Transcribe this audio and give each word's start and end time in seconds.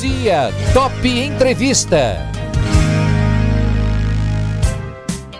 dia, 0.00 0.50
Top 0.72 1.06
Entrevista. 1.06 2.16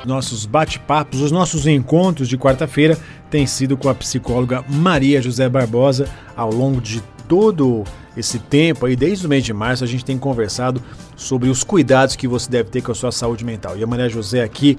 Nossos 0.05 0.45
bate-papos, 0.45 1.23
os 1.23 1.33
nossos 1.33 1.67
encontros 1.67 2.29
de 2.29 2.37
quarta-feira 2.37 2.99
têm 3.31 3.47
sido 3.47 3.75
com 3.75 3.89
a 3.89 3.95
psicóloga 3.95 4.63
Maria 4.69 5.23
José 5.23 5.49
Barbosa. 5.49 6.07
Ao 6.37 6.53
longo 6.53 6.79
de 6.79 7.03
todo 7.27 7.85
esse 8.15 8.39
tempo 8.39 8.85
aí, 8.85 8.95
desde 8.95 9.25
o 9.25 9.31
mês 9.31 9.45
de 9.45 9.53
março, 9.55 9.83
a 9.83 9.87
gente 9.87 10.05
tem 10.05 10.19
conversado 10.19 10.83
sobre 11.17 11.49
os 11.49 11.65
cuidados 11.65 12.15
que 12.15 12.29
você 12.29 12.51
deve 12.51 12.69
ter 12.69 12.83
com 12.83 12.93
a 12.93 12.95
sua 12.95 13.13
saúde 13.13 13.47
mental. 13.47 13.79
E 13.79 13.83
a 13.83 13.87
Maria 13.87 14.11
José 14.11 14.43
aqui 14.43 14.77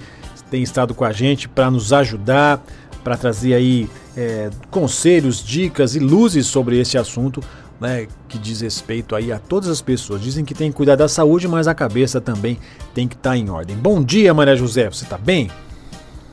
tem 0.52 0.62
estado 0.62 0.94
com 0.94 1.06
a 1.06 1.12
gente 1.12 1.50
para 1.50 1.72
nos 1.72 1.92
ajudar, 1.92 2.64
para 3.04 3.18
trazer 3.18 3.56
aí 3.56 3.90
é, 4.16 4.52
conselhos, 4.70 5.44
dicas 5.44 5.96
e 5.96 6.00
luzes 6.00 6.46
sobre 6.46 6.80
esse 6.80 7.00
assunto 7.00 7.42
né, 7.82 8.08
que 8.30 8.38
diz 8.38 8.62
respeito 8.62 9.16
aí 9.16 9.32
a 9.32 9.40
todas 9.40 9.68
as 9.68 9.82
pessoas. 9.82 10.22
Dizem 10.22 10.46
que 10.46 10.54
tem 10.54 10.70
que 10.70 10.78
cuidar 10.78 10.96
da 10.96 11.08
saúde, 11.08 11.48
mas 11.48 11.68
a 11.68 11.74
cabeça 11.74 12.22
também 12.22 12.60
tem 12.94 13.08
que 13.08 13.16
estar 13.16 13.32
tá 13.32 13.38
em 13.38 13.50
ordem. 13.50 13.76
Bom 13.76 14.04
dia, 14.04 14.32
Maria 14.36 14.56
José, 14.56 14.88
você 14.88 15.04
está 15.04 15.18
bem? 15.18 15.50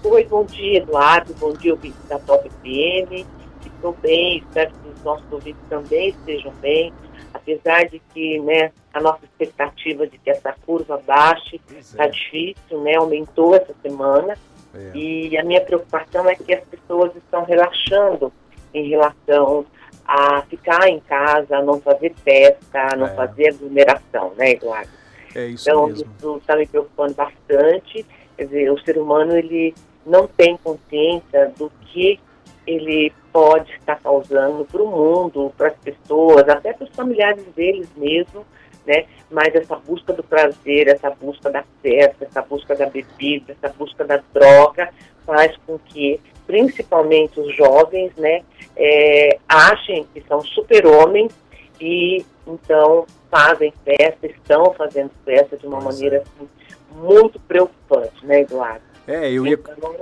Oi, 0.05 0.25
bom 0.25 0.45
dia, 0.45 0.79
Eduardo, 0.79 1.35
bom 1.41 1.55
dia, 1.55 1.73
ouvintes 1.73 1.99
da 2.07 2.19
Top 2.19 2.47
FM. 2.47 3.27
Estou 3.65 3.97
bem, 4.03 4.39
espero 4.39 4.71
que 4.71 4.89
os 4.95 5.03
nossos 5.03 5.25
ouvintes 5.33 5.63
também 5.71 6.11
estejam 6.11 6.53
bem, 6.61 6.93
apesar 7.33 7.85
de 7.85 8.03
que 8.13 8.39
né, 8.41 8.71
a 8.93 9.01
nossa 9.01 9.25
expectativa 9.25 10.07
de 10.07 10.19
que 10.19 10.31
essa 10.31 10.55
curva 10.67 11.01
baixe 11.07 11.61
está 11.79 12.05
é. 12.05 12.09
difícil, 12.09 12.83
né, 12.83 12.97
aumentou 12.97 13.55
essa 13.55 13.75
semana. 13.81 14.37
É. 14.75 14.91
E 14.95 15.39
a 15.39 15.45
minha 15.45 15.63
preocupação 15.63 16.29
é 16.29 16.35
que 16.35 16.53
as 16.53 16.65
pessoas 16.65 17.17
estão 17.17 17.45
relaxando 17.45 18.31
em 18.75 18.89
relação 18.91 19.65
a 20.09 20.41
ficar 20.49 20.89
em 20.89 20.99
casa, 21.01 21.59
a 21.59 21.63
não 21.63 21.79
fazer 21.83 22.15
festa, 22.25 22.95
a 22.95 22.97
não 22.97 23.07
é. 23.07 23.15
fazer 23.15 23.51
aglomeração, 23.51 24.33
né, 24.39 24.53
Eduardo? 24.53 24.91
É 25.35 25.47
isso 25.49 25.69
então, 25.69 25.87
mesmo. 25.87 26.11
isso 26.17 26.37
está 26.39 26.57
me 26.57 26.67
preocupando 26.67 27.15
bastante. 27.15 28.07
Quer 28.35 28.45
dizer, 28.45 28.73
o 28.73 28.79
ser 28.81 28.97
humano, 28.97 29.37
ele 29.37 29.75
não 30.07 30.27
tem 30.27 30.57
consciência 30.57 31.53
do 31.59 31.71
que 31.83 32.19
ele 32.67 33.13
pode 33.31 33.71
estar 33.73 33.97
causando 34.01 34.65
para 34.65 34.83
o 34.83 34.87
mundo, 34.87 35.53
para 35.57 35.69
as 35.69 35.77
pessoas, 35.77 36.49
até 36.49 36.73
para 36.73 36.85
os 36.85 36.95
familiares 36.95 37.45
deles 37.55 37.89
mesmo, 37.95 38.47
né? 38.87 39.05
Mas 39.31 39.55
essa 39.55 39.77
busca 39.77 40.15
do 40.15 40.23
prazer, 40.23 40.89
essa 40.89 41.11
busca 41.11 41.51
da 41.51 41.63
festa, 41.83 42.25
essa 42.25 42.41
busca 42.41 42.75
da 42.75 42.87
bebida, 42.87 43.53
essa 43.53 43.75
busca 43.75 44.05
da 44.05 44.23
droga, 44.33 44.91
faz 45.27 45.55
com 45.67 45.79
que, 45.79 46.19
principalmente 46.49 47.39
os 47.39 47.55
jovens, 47.55 48.11
né, 48.17 48.43
é, 48.75 49.39
achem 49.47 50.07
que 50.15 50.25
são 50.27 50.41
super-homens 50.41 51.31
e 51.79 52.25
então 52.47 53.07
fazem 53.31 53.73
festa, 53.85 54.27
estão 54.27 54.73
fazendo 54.73 55.11
festa 55.25 55.59
de 55.59 55.67
uma 55.67 55.81
maneira 55.81 56.17
é. 56.17 56.19
assim, 56.21 56.49
muito 56.97 57.39
preocupante, 57.41 58.25
né, 58.25 58.41
Eduardo? 58.41 58.81
É, 59.07 59.31
eu 59.31 59.47
ia, 59.47 59.55
então, 59.55 59.95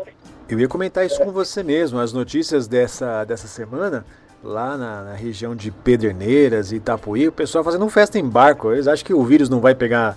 eu 0.49 0.61
ia 0.61 0.69
comentar 0.69 1.05
isso 1.05 1.21
é. 1.21 1.25
com 1.25 1.33
você 1.33 1.63
mesmo. 1.63 1.99
As 1.99 2.13
notícias 2.13 2.69
dessa, 2.69 3.25
dessa 3.25 3.49
semana, 3.49 4.05
lá 4.43 4.77
na, 4.77 5.03
na, 5.03 5.15
região 5.15 5.55
de 5.57 5.71
Pederneiras 5.71 6.71
e 6.71 6.77
Itapuí, 6.77 7.27
o 7.27 7.33
pessoal 7.33 7.65
fazendo 7.65 7.89
festa 7.89 8.19
em 8.19 8.29
barco. 8.29 8.73
Eles 8.73 8.87
acham 8.87 9.05
que 9.05 9.15
o 9.15 9.25
vírus 9.25 9.49
não 9.49 9.61
vai 9.61 9.75
pegar 9.75 10.17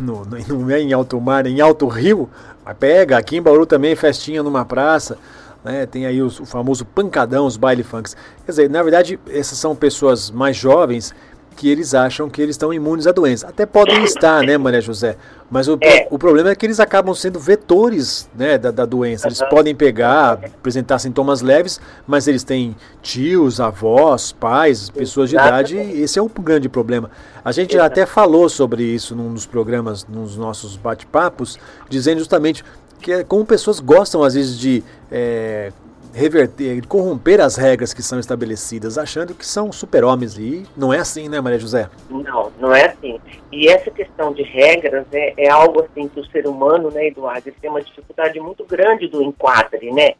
no, 0.00 0.24
no, 0.24 0.38
no, 0.64 0.76
em 0.76 0.92
alto 0.92 1.20
mar, 1.20 1.46
em 1.46 1.60
alto 1.60 1.86
rio, 1.86 2.28
mas 2.64 2.76
pega. 2.78 3.18
Aqui 3.18 3.36
em 3.36 3.42
Bauru 3.42 3.66
também, 3.66 3.94
festinha 3.94 4.42
numa 4.42 4.64
praça. 4.64 5.18
Né? 5.64 5.86
Tem 5.86 6.06
aí 6.06 6.22
o, 6.22 6.26
o 6.26 6.46
famoso 6.46 6.84
pancadão, 6.84 7.46
os 7.46 7.56
baile 7.56 7.82
funks. 7.82 8.16
Quer 8.44 8.52
dizer, 8.52 8.70
na 8.70 8.82
verdade, 8.82 9.18
essas 9.28 9.58
são 9.58 9.74
pessoas 9.76 10.30
mais 10.30 10.56
jovens 10.56 11.14
que 11.60 11.68
eles 11.68 11.92
acham 11.92 12.30
que 12.30 12.40
eles 12.40 12.54
estão 12.54 12.72
imunes 12.72 13.06
à 13.06 13.12
doença. 13.12 13.46
Até 13.46 13.66
podem 13.66 14.02
estar, 14.04 14.42
né, 14.42 14.56
Maria 14.56 14.80
José? 14.80 15.16
Mas 15.50 15.68
o, 15.68 15.76
é. 15.82 16.06
o 16.10 16.18
problema 16.18 16.48
é 16.48 16.54
que 16.54 16.64
eles 16.64 16.80
acabam 16.80 17.14
sendo 17.14 17.38
vetores 17.38 18.30
né, 18.34 18.56
da, 18.56 18.70
da 18.70 18.86
doença. 18.86 19.28
Eles 19.28 19.42
uhum. 19.42 19.48
podem 19.50 19.74
pegar, 19.74 20.40
apresentar 20.42 20.98
sintomas 20.98 21.42
leves, 21.42 21.78
mas 22.06 22.26
eles 22.26 22.44
têm 22.44 22.74
tios, 23.02 23.60
avós, 23.60 24.32
pais, 24.32 24.88
pessoas 24.88 25.28
de 25.28 25.36
idade, 25.36 25.76
e 25.76 26.00
esse 26.00 26.18
é 26.18 26.22
um 26.22 26.28
grande 26.28 26.66
problema. 26.66 27.10
A 27.44 27.52
gente 27.52 27.74
já 27.74 27.84
até 27.84 28.06
falou 28.06 28.48
sobre 28.48 28.82
isso 28.82 29.14
num 29.14 29.32
dos 29.34 29.44
programas, 29.44 30.06
nos 30.06 30.38
nossos 30.38 30.78
bate-papos, 30.78 31.58
dizendo 31.90 32.20
justamente 32.20 32.64
que 33.00 33.12
é 33.12 33.24
como 33.24 33.44
pessoas 33.44 33.80
gostam 33.80 34.22
às 34.22 34.34
vezes 34.34 34.58
de 34.58 34.82
é, 35.10 35.72
reverter, 36.12 36.86
corromper 36.86 37.40
as 37.40 37.56
regras 37.56 37.94
que 37.94 38.02
são 38.02 38.18
estabelecidas, 38.18 38.98
achando 38.98 39.34
que 39.34 39.46
são 39.46 39.72
super-homens. 39.72 40.38
E 40.38 40.66
não 40.76 40.92
é 40.92 40.98
assim, 40.98 41.28
né, 41.28 41.40
Maria 41.40 41.58
José? 41.58 41.88
Não, 42.08 42.52
não 42.58 42.74
é 42.74 42.86
assim. 42.86 43.20
E 43.50 43.68
essa 43.68 43.90
questão 43.90 44.32
de 44.32 44.42
regras 44.42 45.06
é, 45.12 45.34
é 45.36 45.50
algo 45.50 45.82
assim 45.82 46.08
que 46.08 46.20
o 46.20 46.26
ser 46.26 46.46
humano, 46.46 46.90
né, 46.90 47.06
Eduardo, 47.06 47.48
ele 47.48 47.56
tem 47.60 47.70
uma 47.70 47.82
dificuldade 47.82 48.38
muito 48.40 48.64
grande 48.64 49.08
do 49.08 49.22
enquadre, 49.22 49.90
né? 49.92 50.14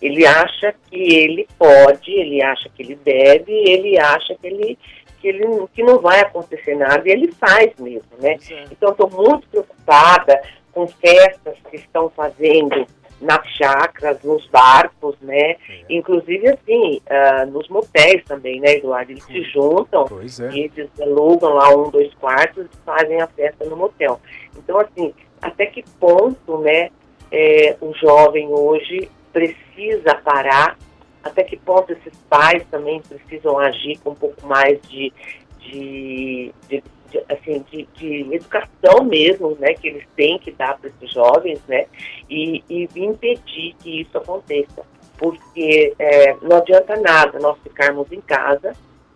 Ele 0.00 0.26
acha 0.26 0.74
que 0.90 1.14
ele 1.14 1.46
pode, 1.56 2.10
ele 2.10 2.42
acha 2.42 2.68
que 2.68 2.82
ele 2.82 2.96
deve, 2.96 3.52
ele 3.52 3.98
acha 3.98 4.34
que 4.34 4.46
ele 4.46 4.78
que, 5.20 5.28
ele, 5.28 5.46
que 5.72 5.84
não 5.84 6.00
vai 6.00 6.20
acontecer 6.20 6.74
nada, 6.74 7.08
e 7.08 7.12
ele 7.12 7.30
faz 7.30 7.70
mesmo, 7.78 8.10
né? 8.20 8.36
Então, 8.72 8.90
estou 8.90 9.08
muito 9.08 9.46
preocupada 9.46 10.42
com 10.72 10.86
festas 10.86 11.56
que 11.70 11.76
estão 11.76 12.10
fazendo 12.10 12.86
nas 13.22 13.46
chacras, 13.50 14.20
nos 14.24 14.46
barcos, 14.48 15.16
né? 15.20 15.52
É. 15.52 15.56
Inclusive, 15.88 16.48
assim, 16.48 17.00
uh, 17.06 17.50
nos 17.50 17.68
motéis 17.68 18.24
também, 18.24 18.60
né, 18.60 18.76
Eduardo? 18.76 19.12
Eles 19.12 19.24
se 19.24 19.42
juntam 19.44 20.04
é. 20.06 20.52
e 20.52 20.64
eles 20.64 20.90
alugam 21.00 21.54
lá 21.54 21.70
um, 21.70 21.88
dois 21.88 22.12
quartos 22.14 22.66
e 22.66 22.76
fazem 22.84 23.20
a 23.20 23.28
festa 23.28 23.64
no 23.64 23.76
motel. 23.76 24.20
Então, 24.56 24.78
assim, 24.80 25.14
até 25.40 25.66
que 25.66 25.84
ponto, 26.00 26.58
né, 26.58 26.90
é, 27.30 27.76
o 27.80 27.94
jovem 27.94 28.48
hoje 28.48 29.08
precisa 29.32 30.14
parar, 30.24 30.76
até 31.22 31.44
que 31.44 31.56
ponto 31.56 31.92
esses 31.92 32.18
pais 32.28 32.64
também 32.70 33.00
precisam 33.00 33.58
agir 33.58 33.98
com 34.00 34.10
um 34.10 34.14
pouco 34.14 34.44
mais 34.46 34.80
de, 34.82 35.12
de, 35.60 36.52
de 36.68 36.82
de, 37.12 37.22
assim, 37.28 37.64
de, 37.70 37.86
de, 37.94 38.34
educação 38.34 39.04
mesmo, 39.04 39.56
né, 39.60 39.74
que 39.74 39.88
eles 39.88 40.04
têm 40.16 40.38
que 40.38 40.50
dar 40.50 40.78
para 40.78 40.88
esses 40.88 41.12
jovens, 41.12 41.60
né, 41.68 41.86
e, 42.28 42.64
e, 42.68 42.88
impedir 42.96 43.74
que 43.78 44.00
isso 44.00 44.16
aconteça. 44.16 44.82
Porque 45.18 45.94
é, 45.98 46.34
não 46.42 46.56
adianta 46.56 46.96
nada 46.96 47.38
nós 47.38 47.56
ficarmos 47.62 48.10
em 48.10 48.20
casa, 48.20 48.72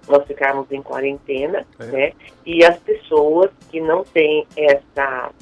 nós 0.06 0.25
ficarmos 0.27 0.71
em 0.71 0.83
quarentena, 0.83 1.67
é. 1.81 1.85
né, 1.87 2.12
e 2.45 2.65
as 2.65 2.79
pessoas 2.79 3.51
que 3.71 3.81
não 3.81 4.05
têm 4.05 4.47
essa 4.56 5.33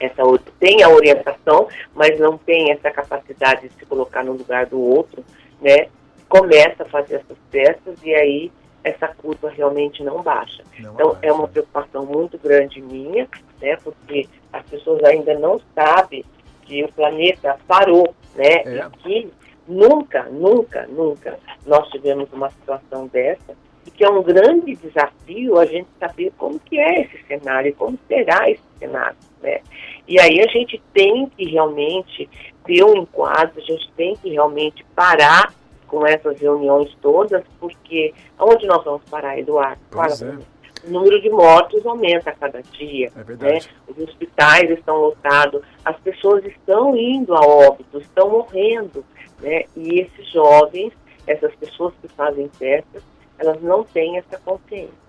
essa 0.00 0.22
tem 0.60 0.84
a 0.84 0.88
orientação, 0.88 1.66
mas 1.92 2.20
não 2.20 2.38
tem 2.38 2.70
essa 2.70 2.88
capacidade 2.88 3.68
de 3.68 3.74
se 3.74 3.84
colocar 3.84 4.22
no 4.22 4.32
lugar 4.32 4.66
do 4.66 4.80
outro, 4.80 5.24
né? 5.60 5.88
Começa 6.28 6.84
a 6.84 6.88
fazer 6.88 7.16
essas 7.16 7.36
festas 7.50 7.98
e 8.04 8.14
aí 8.14 8.52
essa 8.88 9.08
curva 9.08 9.50
realmente 9.50 10.02
não 10.02 10.22
baixa. 10.22 10.62
Não 10.78 10.94
então, 10.94 11.08
baixa. 11.12 11.26
é 11.26 11.32
uma 11.32 11.48
preocupação 11.48 12.06
muito 12.06 12.38
grande 12.38 12.80
minha, 12.80 13.28
né, 13.60 13.76
porque 13.82 14.28
as 14.52 14.64
pessoas 14.66 15.02
ainda 15.04 15.38
não 15.38 15.60
sabem 15.74 16.24
que 16.62 16.84
o 16.84 16.92
planeta 16.92 17.58
parou, 17.66 18.14
né, 18.34 18.62
é. 18.64 18.76
e 18.76 18.90
que 18.98 19.32
nunca, 19.66 20.24
nunca, 20.24 20.86
nunca 20.86 21.38
nós 21.66 21.88
tivemos 21.90 22.32
uma 22.32 22.50
situação 22.50 23.06
dessa, 23.06 23.56
e 23.86 23.90
que 23.90 24.04
é 24.04 24.08
um 24.08 24.22
grande 24.22 24.74
desafio 24.76 25.58
a 25.58 25.64
gente 25.64 25.88
saber 25.98 26.32
como 26.36 26.58
que 26.58 26.78
é 26.78 27.02
esse 27.02 27.22
cenário, 27.26 27.74
como 27.74 27.98
será 28.06 28.50
esse 28.50 28.62
cenário, 28.78 29.16
né. 29.42 29.60
E 30.06 30.18
aí 30.18 30.40
a 30.40 30.46
gente 30.46 30.80
tem 30.92 31.26
que 31.36 31.44
realmente 31.44 32.28
ter 32.64 32.84
um 32.84 32.96
enquadro, 32.96 33.52
a 33.58 33.60
gente 33.60 33.90
tem 33.92 34.16
que 34.16 34.30
realmente 34.30 34.84
parar 34.94 35.52
com 35.88 36.06
essas 36.06 36.38
reuniões 36.38 36.94
todas, 37.00 37.42
porque 37.58 38.14
onde 38.38 38.66
nós 38.66 38.84
vamos 38.84 39.02
parar, 39.10 39.38
Eduardo? 39.38 39.80
Pois 39.90 40.22
é. 40.22 40.38
O 40.86 40.90
número 40.90 41.20
de 41.20 41.28
mortos 41.28 41.84
aumenta 41.84 42.30
a 42.30 42.34
cada 42.34 42.62
dia. 42.62 43.10
É 43.16 43.22
verdade. 43.22 43.66
Né? 43.66 43.74
Os 43.88 43.98
hospitais 43.98 44.70
estão 44.70 44.96
lotados, 44.96 45.62
as 45.84 45.98
pessoas 46.00 46.44
estão 46.44 46.96
indo 46.96 47.34
a 47.34 47.40
óbito, 47.40 47.98
estão 47.98 48.30
morrendo. 48.30 49.04
Né? 49.40 49.64
E 49.76 50.00
esses 50.00 50.30
jovens, 50.30 50.92
essas 51.26 51.52
pessoas 51.56 51.92
que 52.00 52.08
fazem 52.08 52.48
festas, 52.50 53.02
elas 53.38 53.60
não 53.60 53.82
têm 53.82 54.18
essa 54.18 54.38
consciência. 54.38 55.08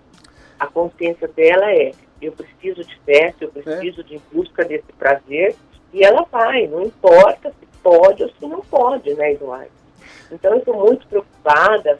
A 0.58 0.66
consciência 0.66 1.28
dela 1.28 1.70
é: 1.72 1.92
eu 2.20 2.32
preciso 2.32 2.84
de 2.84 2.98
festa, 3.00 3.44
eu 3.44 3.50
preciso 3.50 4.00
é. 4.00 4.04
de 4.04 4.20
busca 4.32 4.64
desse 4.64 4.92
prazer, 4.98 5.54
e 5.92 6.04
ela 6.04 6.26
vai, 6.30 6.66
não 6.66 6.82
importa 6.82 7.50
se 7.50 7.66
pode 7.82 8.22
ou 8.22 8.28
se 8.28 8.46
não 8.46 8.60
pode, 8.60 9.12
né, 9.14 9.32
Eduardo? 9.32 9.79
Então, 10.30 10.52
eu 10.52 10.58
estou 10.58 10.74
muito 10.74 11.06
preocupada 11.06 11.98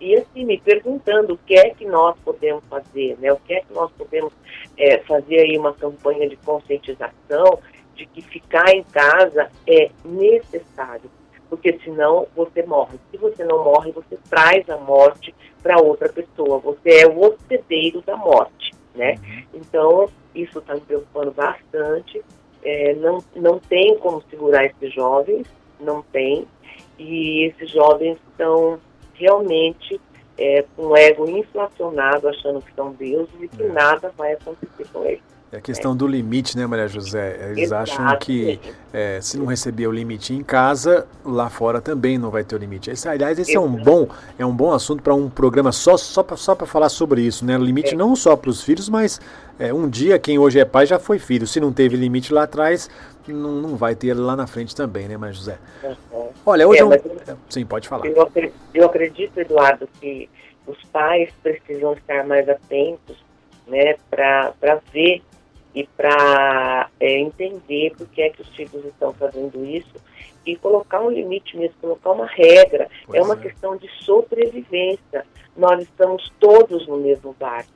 e, 0.00 0.16
assim, 0.16 0.44
me 0.44 0.58
perguntando 0.58 1.34
o 1.34 1.38
que 1.38 1.54
é 1.54 1.70
que 1.70 1.86
nós 1.86 2.16
podemos 2.24 2.64
fazer, 2.70 3.16
né? 3.20 3.32
O 3.32 3.36
que 3.36 3.54
é 3.54 3.60
que 3.60 3.72
nós 3.72 3.90
podemos 3.92 4.32
é, 4.76 4.98
fazer 5.00 5.40
aí 5.40 5.58
uma 5.58 5.74
campanha 5.74 6.28
de 6.28 6.36
conscientização 6.36 7.58
de 7.94 8.06
que 8.06 8.22
ficar 8.22 8.70
em 8.70 8.82
casa 8.82 9.50
é 9.66 9.90
necessário. 10.04 11.10
porque 11.50 11.78
senão 11.84 12.28
você 12.34 12.62
morre. 12.62 12.96
Se 13.10 13.16
você 13.16 13.44
não 13.44 13.64
morre, 13.64 13.90
você 13.90 14.16
traz 14.30 14.70
a 14.70 14.76
morte 14.76 15.34
para 15.60 15.82
outra 15.82 16.08
pessoa. 16.08 16.58
Você 16.60 17.00
é 17.00 17.06
o 17.08 17.20
hospedeiro 17.20 18.00
da 18.02 18.16
morte, 18.16 18.72
né? 18.94 19.16
Uhum. 19.16 19.44
Então, 19.54 20.08
isso 20.32 20.60
está 20.60 20.74
me 20.74 20.80
preocupando 20.80 21.32
bastante. 21.32 22.22
É, 22.62 22.94
não, 22.94 23.18
não 23.34 23.58
tem 23.58 23.98
como 23.98 24.22
segurar 24.30 24.64
esses 24.64 24.94
jovens, 24.94 25.46
não 25.80 26.02
tem. 26.02 26.46
E 27.02 27.46
esses 27.46 27.70
jovens 27.70 28.18
estão 28.30 28.78
realmente 29.14 29.98
é, 30.36 30.64
com 30.76 30.88
o 30.88 30.96
ego 30.96 31.26
inflacionado, 31.26 32.28
achando 32.28 32.60
que 32.60 32.74
são 32.74 32.92
deuses 32.92 33.34
e 33.40 33.48
que 33.48 33.62
é. 33.62 33.68
nada 33.68 34.12
vai 34.18 34.34
acontecer 34.34 34.86
com 34.92 35.04
eles. 35.04 35.22
É 35.52 35.56
a 35.56 35.60
questão 35.60 35.92
é. 35.92 35.94
do 35.96 36.06
limite, 36.06 36.56
né, 36.56 36.64
Maria 36.66 36.86
José? 36.86 37.50
Eles 37.50 37.64
Exato. 37.64 37.82
acham 37.90 38.18
que 38.18 38.60
é, 38.92 39.18
se 39.20 39.36
não 39.36 39.46
receber 39.46 39.86
o 39.88 39.90
limite 39.90 40.32
em 40.32 40.44
casa, 40.44 41.06
lá 41.24 41.50
fora 41.50 41.80
também 41.80 42.18
não 42.18 42.30
vai 42.30 42.44
ter 42.44 42.54
o 42.54 42.58
limite. 42.58 42.90
Esse, 42.90 43.08
aliás, 43.08 43.36
esse 43.38 43.52
Exato. 43.52 43.66
é 43.66 43.68
um 43.68 43.82
bom, 43.82 44.08
é 44.38 44.46
um 44.46 44.54
bom 44.54 44.72
assunto 44.72 45.02
para 45.02 45.14
um 45.14 45.28
programa 45.28 45.72
só, 45.72 45.96
só 45.96 46.22
para 46.22 46.36
só 46.36 46.54
falar 46.54 46.88
sobre 46.88 47.22
isso, 47.22 47.44
né? 47.44 47.58
O 47.58 47.64
limite 47.64 47.94
é. 47.94 47.96
não 47.96 48.14
só 48.14 48.36
para 48.36 48.50
os 48.50 48.62
filhos, 48.62 48.88
mas 48.88 49.20
é, 49.58 49.74
um 49.74 49.88
dia 49.88 50.20
quem 50.20 50.38
hoje 50.38 50.60
é 50.60 50.64
pai 50.64 50.86
já 50.86 51.00
foi 51.00 51.18
filho. 51.18 51.46
Se 51.46 51.58
não 51.58 51.72
teve 51.72 51.96
limite 51.96 52.32
lá 52.32 52.44
atrás, 52.44 52.88
não, 53.32 53.52
não 53.52 53.76
vai 53.76 53.94
ter 53.94 54.14
lá 54.14 54.36
na 54.36 54.46
frente 54.46 54.74
também, 54.74 55.08
né, 55.08 55.16
Maria 55.16 55.34
José? 55.34 55.58
Olha, 56.44 56.66
hoje 56.66 56.80
é, 56.80 56.84
um... 56.84 56.90
Sim, 57.48 57.66
pode 57.66 57.88
falar. 57.88 58.06
Eu 58.06 58.22
acredito, 58.22 58.54
eu 58.74 58.86
acredito, 58.86 59.38
Eduardo, 59.38 59.88
que 60.00 60.28
os 60.66 60.82
pais 60.84 61.30
precisam 61.42 61.92
estar 61.94 62.26
mais 62.26 62.48
atentos 62.48 63.16
né, 63.66 63.96
para 64.10 64.80
ver 64.92 65.22
e 65.74 65.86
para 65.96 66.88
é, 66.98 67.18
entender 67.18 67.92
por 67.96 68.06
que 68.08 68.22
é 68.22 68.30
que 68.30 68.42
os 68.42 68.48
filhos 68.48 68.84
estão 68.84 69.12
fazendo 69.12 69.64
isso 69.64 69.94
e 70.44 70.56
colocar 70.56 71.00
um 71.00 71.10
limite 71.10 71.56
mesmo, 71.56 71.74
colocar 71.80 72.12
uma 72.12 72.26
regra. 72.26 72.88
Pois 73.06 73.18
é 73.18 73.22
uma 73.22 73.34
é. 73.34 73.36
questão 73.38 73.76
de 73.76 73.88
sobrevivência. 74.04 75.24
Nós 75.56 75.82
estamos 75.82 76.32
todos 76.40 76.86
no 76.86 76.96
mesmo 76.96 77.34
barco, 77.38 77.70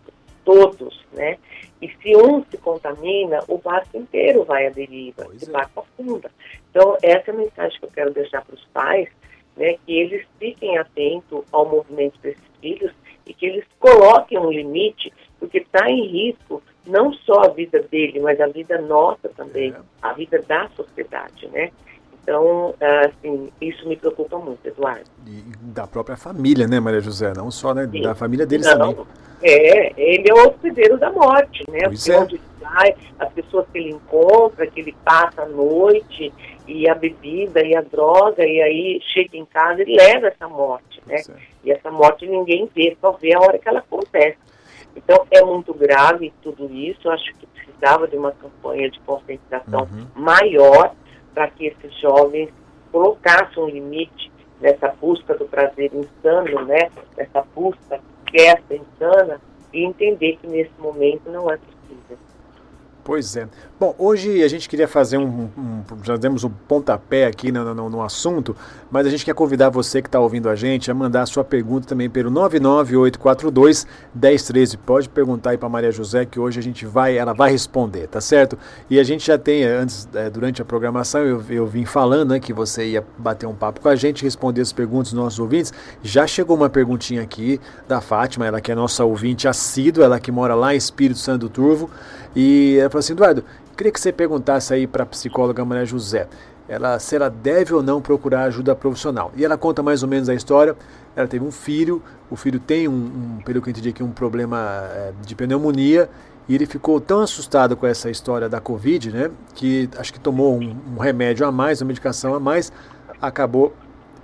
todos, 0.44 1.04
né? 1.12 1.38
E 1.84 1.94
se 2.02 2.16
um 2.16 2.42
se 2.44 2.56
contamina, 2.56 3.40
o 3.46 3.58
barco 3.58 3.98
inteiro 3.98 4.42
vai 4.42 4.66
à 4.66 4.70
deriva, 4.70 5.24
pois 5.26 5.36
esse 5.36 5.50
é. 5.50 5.52
barco 5.52 5.80
afunda. 5.80 6.30
Então, 6.70 6.96
essa 7.02 7.30
é 7.30 7.34
a 7.34 7.36
mensagem 7.36 7.78
que 7.78 7.84
eu 7.84 7.90
quero 7.90 8.10
deixar 8.10 8.42
para 8.42 8.54
os 8.54 8.64
pais, 8.72 9.06
né? 9.54 9.76
Que 9.84 9.92
eles 9.92 10.26
fiquem 10.38 10.78
atentos 10.78 11.44
ao 11.52 11.68
movimento 11.68 12.18
desses 12.22 12.42
filhos 12.58 12.90
e 13.26 13.34
que 13.34 13.44
eles 13.44 13.66
coloquem 13.78 14.38
um 14.38 14.50
limite, 14.50 15.12
porque 15.38 15.58
está 15.58 15.90
em 15.90 16.06
risco 16.06 16.62
não 16.86 17.12
só 17.12 17.44
a 17.44 17.48
vida 17.48 17.80
dele, 17.82 18.18
mas 18.18 18.40
a 18.40 18.46
vida 18.46 18.80
nossa 18.80 19.28
também, 19.28 19.70
é. 19.70 19.76
a 20.00 20.14
vida 20.14 20.38
da 20.38 20.70
sociedade, 20.70 21.48
né? 21.48 21.70
Então, 22.24 22.74
assim, 22.80 23.52
isso 23.60 23.86
me 23.86 23.96
preocupa 23.96 24.38
muito, 24.38 24.66
Eduardo. 24.66 25.04
E 25.26 25.42
da 25.60 25.86
própria 25.86 26.16
família, 26.16 26.66
né, 26.66 26.80
Maria 26.80 27.02
José? 27.02 27.34
Não 27.36 27.50
só 27.50 27.74
né, 27.74 27.86
da 27.86 28.14
família 28.14 28.46
deles 28.46 28.66
não, 28.66 28.94
também. 28.94 29.06
É, 29.42 29.92
ele 29.94 30.24
é 30.30 30.32
o 30.32 30.48
hospedeiro 30.48 30.96
da 30.96 31.12
morte, 31.12 31.62
né? 31.70 31.80
Pois 31.84 32.08
é. 32.08 32.18
Onde 32.18 32.36
ele 32.36 32.42
vai, 32.58 32.94
as 33.18 33.30
pessoas 33.34 33.66
que 33.70 33.78
ele 33.78 33.90
encontra, 33.90 34.66
que 34.66 34.80
ele 34.80 34.96
passa 35.04 35.42
a 35.42 35.46
noite, 35.46 36.32
e 36.66 36.88
a 36.88 36.94
bebida, 36.94 37.62
e 37.62 37.76
a 37.76 37.82
droga, 37.82 38.42
e 38.42 38.62
aí 38.62 39.00
chega 39.12 39.36
em 39.36 39.44
casa 39.44 39.82
e 39.82 39.94
leva 39.94 40.28
essa 40.28 40.48
morte, 40.48 41.02
né? 41.06 41.16
É. 41.16 41.32
E 41.62 41.72
essa 41.72 41.90
morte 41.90 42.26
ninguém 42.26 42.66
vê, 42.74 42.96
só 43.02 43.12
vê 43.12 43.34
a 43.34 43.40
hora 43.40 43.58
que 43.58 43.68
ela 43.68 43.80
acontece. 43.80 44.38
Então, 44.96 45.26
é 45.30 45.42
muito 45.42 45.74
grave 45.74 46.32
tudo 46.42 46.72
isso. 46.72 47.10
Acho 47.10 47.34
que 47.34 47.46
precisava 47.48 48.08
de 48.08 48.16
uma 48.16 48.32
campanha 48.32 48.88
de 48.90 48.98
conscientização 49.00 49.82
uhum. 49.92 50.06
maior 50.14 50.94
para 51.34 51.48
que 51.50 51.66
esses 51.66 52.00
jovens 52.00 52.50
colocassem 52.92 53.62
um 53.62 53.68
limite 53.68 54.30
nessa 54.60 54.88
busca 54.88 55.34
do 55.34 55.46
prazer 55.46 55.92
insano, 55.92 56.64
né? 56.64 56.90
Nessa 57.16 57.44
busca 57.54 58.00
festa 58.30 58.74
insana 58.74 59.40
e 59.72 59.84
entender 59.84 60.36
que 60.36 60.46
nesse 60.46 60.72
momento 60.78 61.30
não 61.30 61.50
é 61.50 61.56
possível. 61.56 62.18
Pois 63.04 63.36
é. 63.36 63.46
Bom, 63.78 63.94
hoje 63.98 64.42
a 64.42 64.48
gente 64.48 64.66
queria 64.66 64.88
fazer 64.88 65.18
um, 65.18 65.50
um 65.58 65.82
já 66.02 66.16
demos 66.16 66.42
um 66.42 66.48
pontapé 66.48 67.26
aqui 67.26 67.52
no, 67.52 67.74
no, 67.74 67.90
no, 67.90 68.02
assunto, 68.02 68.56
mas 68.90 69.06
a 69.06 69.10
gente 69.10 69.26
quer 69.26 69.34
convidar 69.34 69.68
você 69.68 70.00
que 70.00 70.08
está 70.08 70.18
ouvindo 70.18 70.48
a 70.48 70.56
gente 70.56 70.90
a 70.90 70.94
mandar 70.94 71.20
a 71.20 71.26
sua 71.26 71.44
pergunta 71.44 71.86
também 71.86 72.08
pelo 72.08 72.30
99842 72.30 73.86
1013. 74.14 74.78
Pode 74.78 75.10
perguntar 75.10 75.50
aí 75.50 75.58
para 75.58 75.68
Maria 75.68 75.92
José 75.92 76.24
que 76.24 76.40
hoje 76.40 76.58
a 76.58 76.62
gente 76.62 76.86
vai, 76.86 77.18
ela 77.18 77.34
vai 77.34 77.50
responder, 77.50 78.06
tá 78.06 78.22
certo? 78.22 78.56
E 78.88 78.98
a 78.98 79.04
gente 79.04 79.26
já 79.26 79.36
tem, 79.36 79.64
antes, 79.64 80.08
é, 80.14 80.30
durante 80.30 80.62
a 80.62 80.64
programação, 80.64 81.20
eu, 81.20 81.44
eu 81.50 81.66
vim 81.66 81.84
falando 81.84 82.30
né, 82.30 82.40
que 82.40 82.54
você 82.54 82.86
ia 82.86 83.04
bater 83.18 83.44
um 83.44 83.54
papo 83.54 83.82
com 83.82 83.88
a 83.90 83.96
gente, 83.96 84.22
responder 84.22 84.62
as 84.62 84.72
perguntas 84.72 85.12
dos 85.12 85.22
nossos 85.22 85.38
ouvintes. 85.38 85.74
Já 86.02 86.26
chegou 86.26 86.56
uma 86.56 86.70
perguntinha 86.70 87.20
aqui 87.20 87.60
da 87.86 88.00
Fátima, 88.00 88.46
ela 88.46 88.62
que 88.62 88.72
é 88.72 88.74
nossa 88.74 89.04
ouvinte 89.04 89.46
assídua, 89.46 90.06
ela 90.06 90.18
que 90.18 90.32
mora 90.32 90.54
lá 90.54 90.72
em 90.72 90.78
Espírito 90.78 91.18
Santo 91.18 91.40
do 91.40 91.48
Turvo. 91.50 91.90
E 92.34 92.76
ela 92.78 92.90
falou 92.90 93.00
assim, 93.00 93.12
Eduardo, 93.12 93.44
queria 93.76 93.92
que 93.92 94.00
você 94.00 94.12
perguntasse 94.12 94.74
aí 94.74 94.86
para 94.86 95.04
a 95.04 95.06
psicóloga 95.06 95.64
Maria 95.64 95.84
José, 95.84 96.28
ela, 96.68 96.98
se 96.98 97.14
ela 97.14 97.28
deve 97.28 97.74
ou 97.74 97.82
não 97.82 98.00
procurar 98.00 98.44
ajuda 98.44 98.74
profissional. 98.74 99.32
E 99.36 99.44
ela 99.44 99.56
conta 99.56 99.82
mais 99.82 100.02
ou 100.02 100.08
menos 100.08 100.28
a 100.28 100.34
história. 100.34 100.74
Ela 101.14 101.28
teve 101.28 101.44
um 101.44 101.50
filho, 101.50 102.02
o 102.30 102.36
filho 102.36 102.58
tem 102.58 102.88
um, 102.88 102.92
um 102.92 103.42
pelo 103.44 103.60
que 103.60 103.68
eu 103.68 103.70
entendi 103.70 103.90
aqui, 103.90 104.02
um 104.02 104.10
problema 104.10 104.88
é, 104.92 105.12
de 105.24 105.34
pneumonia, 105.34 106.08
e 106.48 106.54
ele 106.54 106.66
ficou 106.66 107.00
tão 107.00 107.20
assustado 107.20 107.76
com 107.76 107.86
essa 107.86 108.10
história 108.10 108.48
da 108.48 108.60
Covid, 108.60 109.10
né, 109.10 109.30
que 109.54 109.88
acho 109.96 110.12
que 110.12 110.20
tomou 110.20 110.58
um, 110.58 110.76
um 110.94 110.98
remédio 110.98 111.46
a 111.46 111.52
mais, 111.52 111.80
uma 111.80 111.88
medicação 111.88 112.34
a 112.34 112.40
mais, 112.40 112.72
acabou 113.20 113.72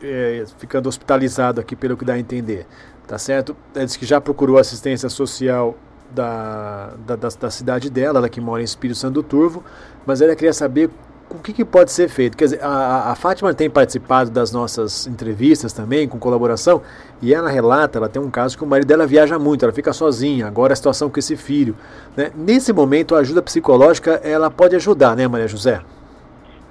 é, 0.03 0.45
ficando 0.59 0.89
hospitalizado 0.89 1.61
aqui, 1.61 1.77
pelo 1.77 1.97
que 1.97 2.05
dá 2.05 2.15
a 2.15 2.19
entender. 2.19 2.67
Tá 3.07 3.19
certo? 3.19 3.57
Ela 3.75 3.85
disse 3.85 3.99
que 3.99 4.07
já 4.07 4.21
procurou 4.21 4.59
assistência 4.59 5.09
social 5.09 5.77
da, 6.12 6.93
da, 7.07 7.17
da, 7.17 7.29
da 7.29 7.51
cidade 7.51 7.91
dela, 7.91 8.19
ela 8.19 8.29
que 8.29 8.41
mora 8.41 8.62
em 8.62 8.65
Espírito 8.65 8.99
Santo 8.99 9.15
do 9.15 9.23
Turvo, 9.23 9.65
mas 10.07 10.21
ela 10.21 10.35
queria 10.35 10.53
saber 10.53 10.91
o 11.31 11.39
que, 11.39 11.53
que, 11.53 11.65
pode 11.65 11.93
ser 11.93 12.09
feito? 12.09 12.37
Quer 12.37 12.45
dizer, 12.45 12.61
a, 12.62 13.12
a, 13.12 13.15
Fátima 13.15 13.55
tem 13.55 13.71
participado 13.71 14.31
das 14.31 14.51
nossas 14.51 15.07
entrevistas 15.07 15.73
também, 15.73 16.09
com 16.09 16.19
colaboração, 16.19 16.83
e 17.23 17.33
ela 17.33 17.49
relata, 17.49 17.99
ela 17.99 18.09
tem 18.09 18.21
um 18.21 18.31
caso 18.31 18.59
que 18.59 18.65
o 18.65 18.67
marido 18.67 18.89
dela 18.89 19.07
viaja 19.07 19.39
muito, 19.39 19.65
ela 19.65 19.73
fica 19.73 19.93
sozinha, 19.93 20.47
agora 20.49 20.73
a 20.73 20.77
situação 20.77 21.09
com 21.09 21.19
esse 21.19 21.37
filho. 21.37 21.77
Né? 22.17 22.33
Nesse 22.35 22.73
momento, 22.73 23.15
a 23.15 23.21
ajuda 23.21 23.41
psicológica, 23.41 24.21
ela 24.25 24.51
pode 24.51 24.75
ajudar, 24.75 25.15
né, 25.15 25.29
Maria 25.29 25.47
José? 25.47 25.81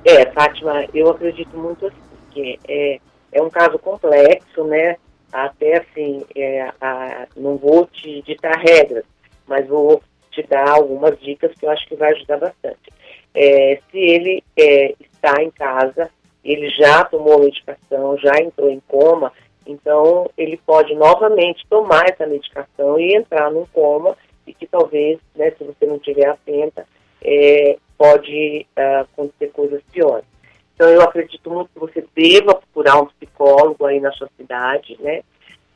É, 0.04 0.26
Fátima, 0.32 0.86
eu 0.94 1.10
acredito 1.10 1.58
muito 1.58 1.88
assim, 1.88 1.96
que 2.32 2.60
é, 2.68 3.00
é 3.32 3.42
um 3.42 3.50
caso 3.50 3.78
complexo, 3.80 4.64
né? 4.66 4.98
Até 5.32 5.78
assim, 5.78 6.26
é, 6.36 6.70
a, 6.82 7.28
não 7.38 7.56
vou 7.56 7.86
te 7.86 8.22
ditar 8.24 8.58
regras, 8.58 9.04
mas 9.50 9.68
vou 9.68 10.02
te 10.32 10.44
dar 10.44 10.70
algumas 10.70 11.20
dicas 11.20 11.52
que 11.56 11.66
eu 11.66 11.72
acho 11.72 11.88
que 11.88 11.96
vai 11.96 12.12
ajudar 12.12 12.38
bastante. 12.38 12.94
É, 13.34 13.80
se 13.90 13.98
ele 13.98 14.44
é, 14.58 14.94
está 15.00 15.42
em 15.42 15.52
casa, 15.52 16.10
ele 16.44 16.70
já 16.70 17.04
tomou 17.04 17.40
medicação, 17.40 18.18
já 18.18 18.40
entrou 18.40 18.70
em 18.70 18.82
coma, 18.88 19.34
então 19.66 20.30
ele 20.38 20.58
pode 20.66 20.96
novamente 20.96 21.66
tomar 21.70 22.06
essa 22.10 22.26
medicação 22.26 23.00
e 23.00 23.16
entrar 23.16 23.52
num 23.52 23.66
coma 23.74 24.16
e 24.48 24.54
que 24.54 24.66
talvez, 24.66 25.20
né, 25.36 25.52
se 25.52 25.64
você 25.64 25.86
não 25.86 25.98
estiver 25.98 26.28
atenta, 26.28 26.88
é, 27.22 27.78
pode 27.98 28.66
uh, 28.78 29.02
acontecer 29.02 29.52
coisas 29.52 29.82
piores. 29.92 30.26
Então 30.74 30.88
eu 30.88 31.02
acredito 31.02 31.52
muito 31.52 31.70
que 31.74 31.80
você 31.80 32.06
deva 32.16 32.56
procurar 32.56 33.02
um 33.02 33.08
psicólogo 33.08 33.86
aí 33.86 34.00
na 34.00 34.14
sua 34.14 34.30
cidade, 34.38 34.98
né? 35.02 35.22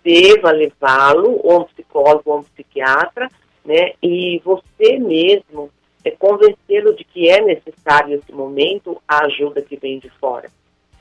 Deva 0.02 0.52
levá-lo, 0.52 1.42
ou 1.44 1.62
um 1.62 1.64
psicólogo 1.66 2.32
ou 2.32 2.40
um 2.40 2.44
psiquiatra, 2.44 3.28
né? 3.66 3.94
E 4.02 4.42
você 4.44 4.98
mesmo 4.98 5.70
é 6.04 6.12
convencê-lo 6.12 6.94
de 6.96 7.04
que 7.04 7.30
é 7.30 7.42
necessário 7.42 8.10
nesse 8.10 8.32
momento 8.32 9.02
a 9.08 9.26
ajuda 9.26 9.62
que 9.62 9.78
vem 9.78 10.00
de 10.00 10.10
fora. 10.10 10.50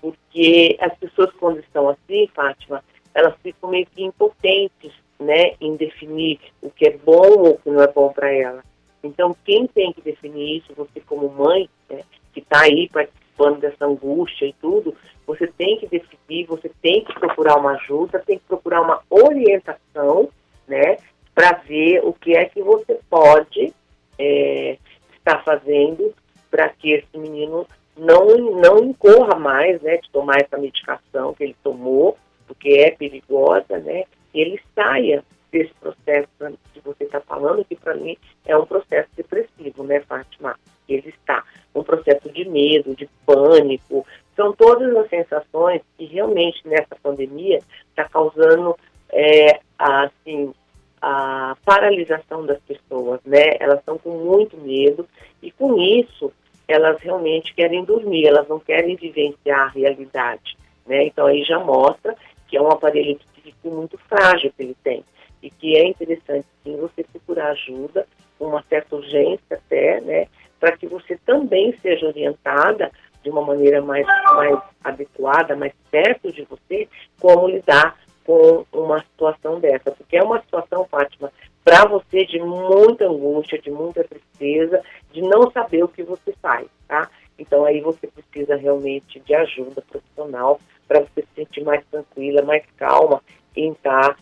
Porque 0.00 0.76
as 0.81 0.97
pessoas 0.97 1.33
quando 1.33 1.59
estão 1.59 1.88
assim, 1.88 2.28
Fátima, 2.35 2.83
elas 3.14 3.35
ficam 3.42 3.71
meio 3.71 3.87
que 3.87 4.02
impotentes, 4.02 4.92
né, 5.19 5.54
em 5.61 5.76
definir 5.76 6.40
o 6.61 6.71
que 6.71 6.87
é 6.87 6.97
bom 6.97 7.38
ou 7.38 7.50
o 7.50 7.59
que 7.59 7.71
não 7.71 7.83
é 7.83 7.87
bom 7.87 8.12
para 8.12 8.33
ela. 8.33 8.64
Então, 9.04 9.37
quem 9.45 9.66
tem 9.66 9.92
que 9.92 10.00
definir 10.00 10.59
isso, 10.59 10.73
você 10.76 11.00
como 11.00 11.28
mãe, 11.28 11.69
né, 11.88 12.02
que 12.33 12.40
está 12.40 12.62
aí 12.62 12.88
participando 12.88 13.61
dessa 13.61 13.85
angústia 13.85 14.47
e 14.47 14.52
tudo, 14.54 14.95
você 15.26 15.47
tem 15.47 15.78
que 15.78 15.87
decidir, 15.87 16.47
você 16.47 16.71
tem 16.81 17.04
que 17.04 17.14
procurar 17.14 17.57
uma 17.57 17.73
ajuda, 17.73 18.19
tem 18.21 18.38
que 18.38 18.45
procurar 18.45 18.81
uma 18.81 19.00
orientação, 19.09 20.28
né, 20.66 20.97
para 21.35 21.53
ver 21.67 22.01
o 22.05 22.12
que 22.12 22.37
é 22.37 22.45
que 22.45 22.62
você 22.62 22.99
pode 23.09 23.73
é, 24.19 24.79
estar 25.17 25.43
fazendo 25.43 26.15
para 26.51 26.69
que 26.69 26.93
esse 26.93 27.17
menino 27.17 27.67
não, 27.97 28.27
não 28.61 28.79
incorra 28.79 29.39
mais 29.39 29.81
né, 29.83 29.97
de 29.97 30.11
tomar 30.11 30.41
essa 30.41 30.59
medicação 30.59 31.35
que 31.35 31.45
ele 31.45 31.57
tomou, 31.62 32.17
porque 32.47 32.71
é 32.71 32.91
perigosa, 32.91 33.79
né? 33.79 34.05
E 34.35 34.41
ele 34.41 34.61
saia 34.75 35.25
desse 35.51 35.73
processo 35.75 36.29
que 36.73 36.81
você 36.81 37.05
está 37.05 37.21
falando, 37.21 37.65
que 37.65 37.77
para 37.77 37.95
mim 37.95 38.17
é 38.47 38.57
um 38.57 38.67
processo 38.67 39.09
depressivo, 39.17 39.85
né, 39.85 40.01
Fátima? 40.01 40.57
ele 40.89 41.09
está 41.09 41.45
um 41.75 41.83
processo 41.83 42.31
de 42.31 42.49
medo, 42.49 42.95
de 42.95 43.09
pânico. 43.25 44.07
São 44.37 44.53
todas 44.53 44.95
as 44.97 45.09
sensações 45.09 45.83
que 45.97 46.05
realmente 46.05 46.67
nessa 46.67 46.97
pandemia 47.03 47.61
está 47.91 48.09
causando 48.09 48.77
é, 49.11 49.61
assim 49.79 50.53
a 51.02 51.56
paralisação 51.64 52.47
das 52.47 52.61
pessoas, 52.61 53.21
né? 53.25 53.56
Elas 53.59 53.80
estão 53.80 53.99
com 53.99 54.11
muito 54.11 54.56
medo 54.56 55.06
e 55.42 55.50
com 55.50 55.76
isso 55.76 56.32
elas 56.68 57.00
realmente 57.00 57.52
querem 57.54 57.85
dormir, 57.85 58.28
elas 58.28 58.47
não 58.47 58.61
querem 58.61 58.94
vivenciar 58.94 59.62
a 59.62 59.68
realidade, 59.68 60.56
né? 60.87 61.04
Então 61.04 61.26
aí 61.26 61.42
já 61.42 61.59
mostra 61.59 62.16
que 62.47 62.56
é 62.56 62.62
um 62.62 62.68
aparelho 62.68 63.18
psíquico 63.18 63.68
muito 63.68 63.99
frágil 64.09 64.52
que 64.56 64.62
ele 64.62 64.76
tem 64.85 65.04
e 65.42 65.50
que 65.50 65.76
é 65.76 65.85
interessante 65.85 66.47
sim 66.62 66.76
você 66.76 67.02
procurar 67.02 67.50
ajuda, 67.50 68.06
uma 68.38 68.62
certa 68.68 68.94
urgência 68.94 69.56
até, 69.56 70.00
né? 70.00 70.28
Para 70.61 70.76
que 70.76 70.87
você 70.87 71.18
também 71.26 71.76
seja 71.82 72.06
orientada 72.06 72.92
de 73.25 73.30
uma 73.30 73.42
maneira 73.42 73.82
mais, 73.82 74.06
mais 74.37 74.59
adequada, 74.85 75.56
mais 75.56 75.73
perto 75.90 76.32
de 76.32 76.44
você, 76.44 76.88
como 77.21 77.49
lidar 77.49 77.97
com 78.25 78.64
uma 78.73 79.00
situação 79.00 79.61
dessa, 79.61 79.91
porque 79.91 80.17
é 80.17 80.23
uma 80.23 80.41
situação, 80.41 80.87
Fátima, 80.91 81.33
para 81.64 81.87
você 81.87 82.25
de 82.25 82.41
muita 82.41 83.07
angústia, 83.07 83.61
de 83.61 83.71
muita 83.71 84.05
tristeza, 84.05 84.83
de 85.12 85.23
não 85.23 85.50
saber 85.50 85.85
o 85.85 85.88
que 85.88 86.02
você 86.02 86.33
faz, 86.41 86.67
tá? 86.88 87.09
Então 87.38 87.64
aí 87.64 87.81
você 87.81 88.07
precisa 88.07 88.57
realmente 88.57 89.21
de 89.21 89.35
ajuda 89.35 89.83
profissional 89.83 90.61
para 90.87 91.00
você 91.00 91.23
se 91.23 91.29
sentir 91.35 91.64
mais 91.64 91.85
tranquila, 91.91 92.43
mais 92.43 92.64
calma 92.76 93.23
em 93.57 93.73
estar 93.73 94.17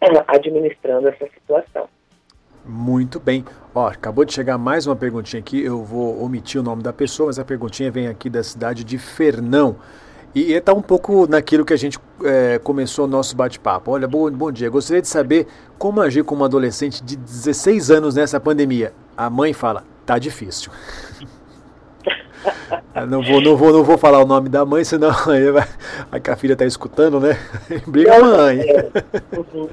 tá, 0.00 0.24
administrando 0.28 1.08
essa 1.08 1.26
situação. 1.28 1.88
Muito 2.64 3.20
bem. 3.20 3.44
Ó, 3.72 3.86
acabou 3.86 4.24
de 4.24 4.32
chegar 4.32 4.58
mais 4.58 4.86
uma 4.88 4.96
perguntinha 4.96 5.38
aqui. 5.38 5.62
Eu 5.62 5.84
vou 5.84 6.20
omitir 6.20 6.60
o 6.60 6.64
nome 6.64 6.82
da 6.82 6.92
pessoa, 6.92 7.28
mas 7.28 7.38
a 7.38 7.44
perguntinha 7.44 7.92
vem 7.92 8.08
aqui 8.08 8.28
da 8.28 8.42
cidade 8.42 8.82
de 8.82 8.98
Fernão. 8.98 9.76
E 10.36 10.52
está 10.52 10.74
um 10.74 10.82
pouco 10.82 11.26
naquilo 11.26 11.64
que 11.64 11.72
a 11.72 11.78
gente 11.78 11.98
é, 12.22 12.58
começou 12.58 13.06
o 13.06 13.08
nosso 13.08 13.34
bate-papo. 13.34 13.90
Olha, 13.90 14.06
bom, 14.06 14.30
bom 14.30 14.52
dia. 14.52 14.68
Gostaria 14.68 15.00
de 15.00 15.08
saber 15.08 15.46
como 15.78 15.98
agir 15.98 16.24
com 16.24 16.34
uma 16.34 16.44
adolescente 16.44 17.02
de 17.02 17.16
16 17.16 17.90
anos 17.90 18.16
nessa 18.16 18.38
pandemia. 18.38 18.92
A 19.16 19.30
mãe 19.30 19.54
fala, 19.54 19.82
tá 20.04 20.18
difícil. 20.18 20.70
não 23.08 23.22
vou, 23.22 23.40
não 23.40 23.56
vou, 23.56 23.72
não 23.72 23.82
vou 23.82 23.96
falar 23.96 24.22
o 24.22 24.26
nome 24.26 24.50
da 24.50 24.62
mãe, 24.66 24.84
senão 24.84 25.10
vai, 25.54 25.66
a 26.12 26.36
filha 26.36 26.52
está 26.52 26.66
escutando, 26.66 27.18
né? 27.18 27.38
Briga 27.88 28.20
mãe. 28.20 28.60
É, 28.60 28.90
uhum. 29.38 29.70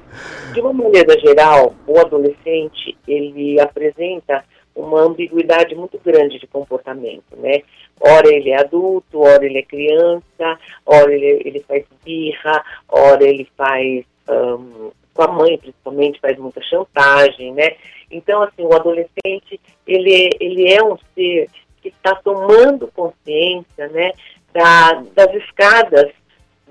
De 0.53 0.62
uma 0.62 0.72
maneira 0.72 1.20
geral, 1.20 1.75
o 1.86 2.00
adolescente 2.00 2.98
ele 3.05 3.60
apresenta 3.60 4.46
uma 4.75 5.01
ambiguidade 5.01 5.75
muito 5.75 6.00
grande 6.00 6.39
de 6.39 6.48
comportamento, 6.48 7.36
né? 7.38 7.62
Ora 8.00 8.27
ele 8.27 8.50
é 8.50 8.60
adulto, 8.60 9.20
ora 9.20 9.46
ele 9.46 9.60
é 9.60 9.63
criança, 9.63 10.60
ora 10.86 11.13
ele, 11.13 11.42
ele 11.46 11.60
faz 11.62 11.86
birra, 12.03 12.63
ora 12.89 13.24
ele 13.24 13.48
faz, 13.56 14.03
um, 14.30 14.92
com 15.13 15.22
a 15.22 15.27
mãe 15.27 15.58
principalmente, 15.58 16.20
faz 16.20 16.38
muita 16.38 16.62
chantagem, 16.63 17.53
né? 17.53 17.75
Então, 18.10 18.42
assim, 18.42 18.63
o 18.63 18.74
adolescente, 18.74 19.60
ele, 19.86 20.30
ele 20.39 20.72
é 20.72 20.84
um 20.84 20.98
ser 21.13 21.50
que 21.82 21.89
está 21.89 22.15
tomando 22.15 22.88
consciência, 22.88 23.88
né, 23.89 24.12
da, 24.53 25.03
das 25.13 25.34
escadas 25.36 26.12